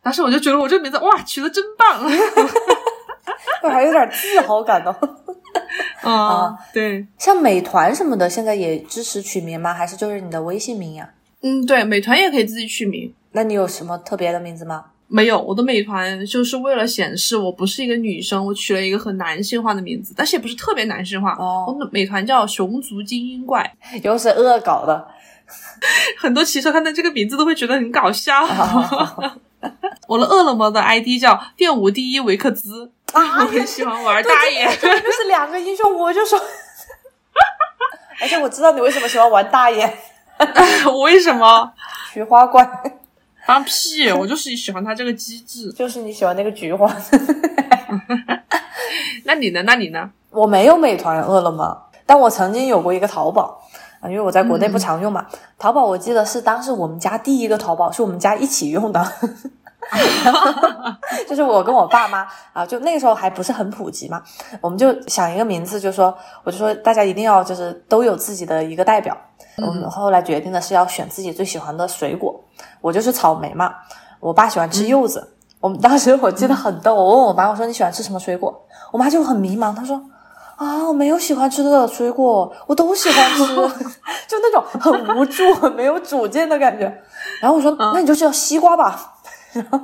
[0.02, 2.04] 当时我就觉得我这个名字哇，取的真棒，
[3.62, 4.96] 我 还有点自豪感呢。
[6.04, 7.06] 啊，对。
[7.18, 9.74] 像美团什么的，现在也支持取名吗？
[9.74, 11.10] 还是就是你的微信名呀？
[11.42, 13.14] 嗯，对，美团也可以自己取名。
[13.34, 14.86] 那你有什么特别的名字吗？
[15.10, 21.32] 没有，我的美团就是为了显示我不是一个女生，我取了一个很男性化的名字，但是也不是特别男性化。
[21.40, 25.08] 哦，我的美团叫熊族精英怪， 又是恶搞的。
[26.18, 28.44] 很多骑手看到这个名字都会觉得很搞笑。
[30.08, 36.40] 我的饿了么的 ID 叫电舞第一维克兹啊， 我很喜欢玩大爷，就是两个英雄，我就说，
[38.20, 39.98] 而且我知道你为什么喜欢玩大爷。
[41.02, 41.74] 为什么？
[42.14, 42.70] 菊花怪？
[43.48, 44.12] 放屁！
[44.12, 45.72] 我就是喜欢他这个机制。
[45.72, 46.94] 就是你喜欢那个菊花。
[49.24, 49.64] 那你呢？
[49.64, 50.12] 那你呢？
[50.32, 53.62] 我没有美团、饿了么，但我曾经有过一个淘宝
[54.02, 55.26] 啊，因为我在国内不常用嘛。
[55.58, 59.02] 淘宝我记得是当时我们家第一个淘宝，是我们家一起用的。
[61.26, 64.22] 就是我跟我爸妈啊，就那个时候还不是很普及嘛，
[64.60, 69.18] 我们就想一个名字，就说我就说大家一定要就是都有自己的一个代表。
[69.66, 72.40] 我们后来决定的是要选自己最喜欢的水果，
[72.80, 73.74] 我就是草莓嘛，
[74.20, 75.34] 我爸喜欢吃柚子。
[75.60, 78.56] 我们 当时我记得很逗，我问我妈我说你喜欢吃什么水果，
[78.92, 80.00] 我妈就很迷茫，她说
[80.58, 83.46] 啊我没有喜欢吃的水果，我都喜欢吃，
[84.28, 86.84] 就那种很无助、很没有主见的感觉。
[87.42, 89.14] 然后我说那你就叫西瓜吧。
[89.54, 89.80] 然后，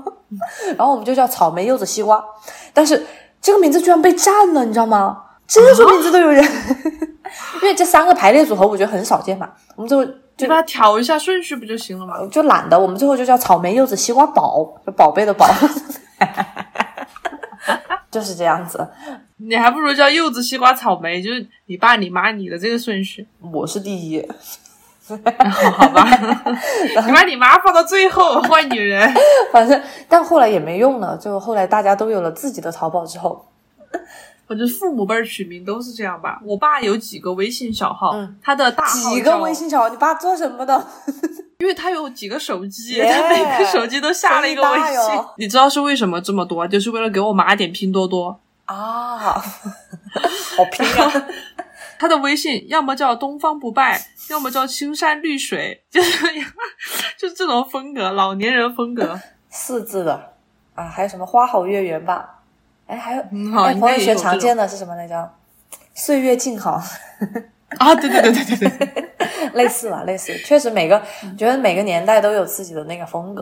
[0.77, 2.23] 然后我们就叫草莓、柚子、西瓜，
[2.73, 3.07] 但是
[3.41, 5.23] 这个名字居然被占了，你知道吗？
[5.47, 6.45] 这种名字都有人，
[7.55, 9.49] 因为这三个排列组合我觉得很少见嘛。
[9.75, 10.05] 我们最后
[10.37, 12.15] 就把它调一下顺序不就行了吗？
[12.31, 15.47] 就懒得，我们最后就叫草莓、柚子、西瓜宝，就宝贝的宝，
[18.09, 18.87] 就是这样子。
[19.37, 23.27] 你还不如叫柚子、西瓜、草莓，就是你爸、你妈、你的这个顺序。
[23.51, 24.25] 我是第一。
[25.05, 26.07] 好吧，
[27.05, 29.13] 你把你妈放到最后，坏女人。
[29.51, 31.17] 反正，但后来也没用了。
[31.17, 33.45] 就后来大家都有了自己的淘宝之后，
[34.47, 36.39] 我觉得父母辈取名都是这样吧。
[36.43, 40.87] 我爸有几个微信小号，他的大几个微信小号，你爸做什么的？
[41.59, 45.25] 因为他有几个手机，他每个手机都下了一个微信。
[45.37, 46.67] 你知道是为什么这么多？
[46.67, 49.17] 就是为了给我妈点拼多多啊，
[50.57, 51.27] 好拼啊！
[51.97, 56.27] 他的微信要么叫东方不败，要么叫青山绿水，就是
[57.17, 59.17] 就是这种风格，老年人风格，
[59.49, 60.33] 四字的
[60.75, 62.42] 啊，还有什么花好月圆吧？
[62.93, 63.21] 哎，还有
[63.63, 65.31] 哎，朋友圈常见的是什么来着？
[65.95, 66.81] 岁月静好
[67.79, 69.09] 啊，对对对对对对，
[69.53, 71.01] 类似吧，类似，确实每个
[71.35, 73.41] 觉得每个年代都有自己的那个风格。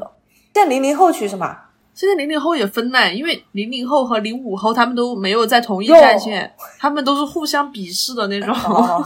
[0.54, 1.54] 现在零零后取什么？
[1.94, 6.50] 现在零零后也分呢，因为零零后和零五后他们都没有在同一战线，
[6.80, 8.56] 他们都是互相鄙视的那种。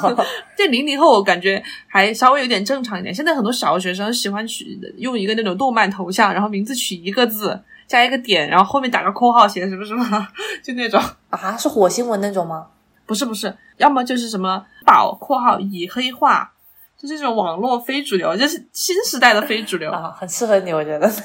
[0.55, 3.13] 这零零后我感觉还稍微有点正常一点。
[3.13, 10.27] 现在很多小学生喜欢取用一个那种动漫头像，然后名字取一个字加一个点，然后后面打个括号写什么什么，
[10.63, 12.67] 就那种啊，是火星文那种吗？
[13.05, 16.51] 不是不是，要么就是什么宝括号已黑化，
[16.97, 21.09] 就这种网络非主流，就是新时代的非主流啊，很适合你，我觉得。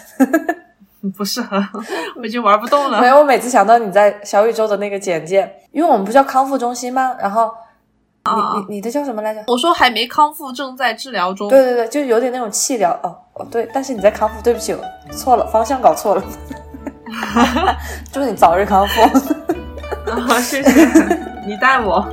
[1.17, 1.57] 不适合，
[2.17, 3.01] 我已经玩不动了。
[3.01, 7.17] 没有，我每次想到你在小宇宙的那个简介，因为我们不叫康复中心吗？
[7.19, 7.51] 然后
[8.27, 9.43] 你你你的叫什么来着？
[9.47, 11.49] 我说还没康复，正在治疗中。
[11.49, 12.93] 对对对，就有点那种气疗。
[13.03, 14.77] 哦哦，对，但是你在康复，对不起，
[15.13, 16.23] 错了，方向搞错了。
[18.13, 19.03] 祝你早日康复。
[20.11, 20.87] 好， 谢谢
[21.47, 22.07] 你带我。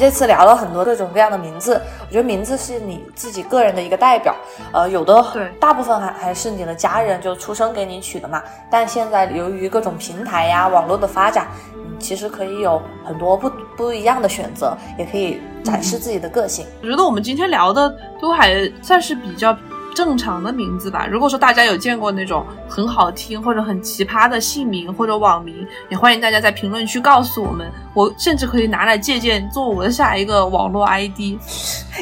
[0.00, 1.78] 这次聊了很多各种各样的名字，
[2.08, 4.34] 我觉得名字是你自己个人的一个代表，
[4.72, 5.22] 呃，有的
[5.60, 8.42] 大部分还还是你的家人就出生给你取的嘛。
[8.70, 16.66] 但现在由于各种平台呀、网络的发展，你，其实可以有很多不不一样的选择，也可以展示自己的个性。
[16.80, 19.54] 我觉得我们今天聊的都还算是比较。
[19.94, 21.06] 正常的名字吧。
[21.10, 27.70] 如果说大家有见过那种很好听或者很奇葩的姓名或者网名，也欢迎大家在评论区告诉我们。
[27.94, 31.38] 我甚至可以拿来借鉴做我的下一个网络 ID。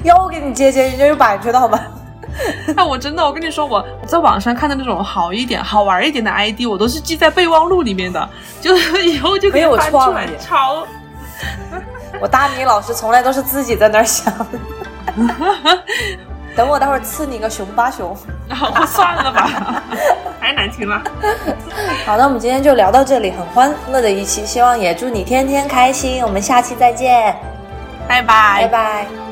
[0.04, 1.80] 要我给你借鉴，人家有版权的好吗？
[2.76, 8.28] 那我真的，我跟你说，我在网上看的那种好一点、好玩一点的 ID，我都是记在备忘录里面的，
[8.60, 10.86] 就是以后就可以翻出来抄。
[12.20, 14.32] 我大米老师从来都是自己在那儿想。
[16.58, 18.16] 等我待会儿赐你个熊八熊，
[18.88, 19.80] 算了吧，
[20.42, 21.00] 太难听了。
[22.04, 26.20] 好那我们今天就聊到这里，很欢乐的一期，希望也祝你天天开心。
[26.24, 27.32] 我们下期再见，
[28.08, 29.27] 拜拜，拜拜。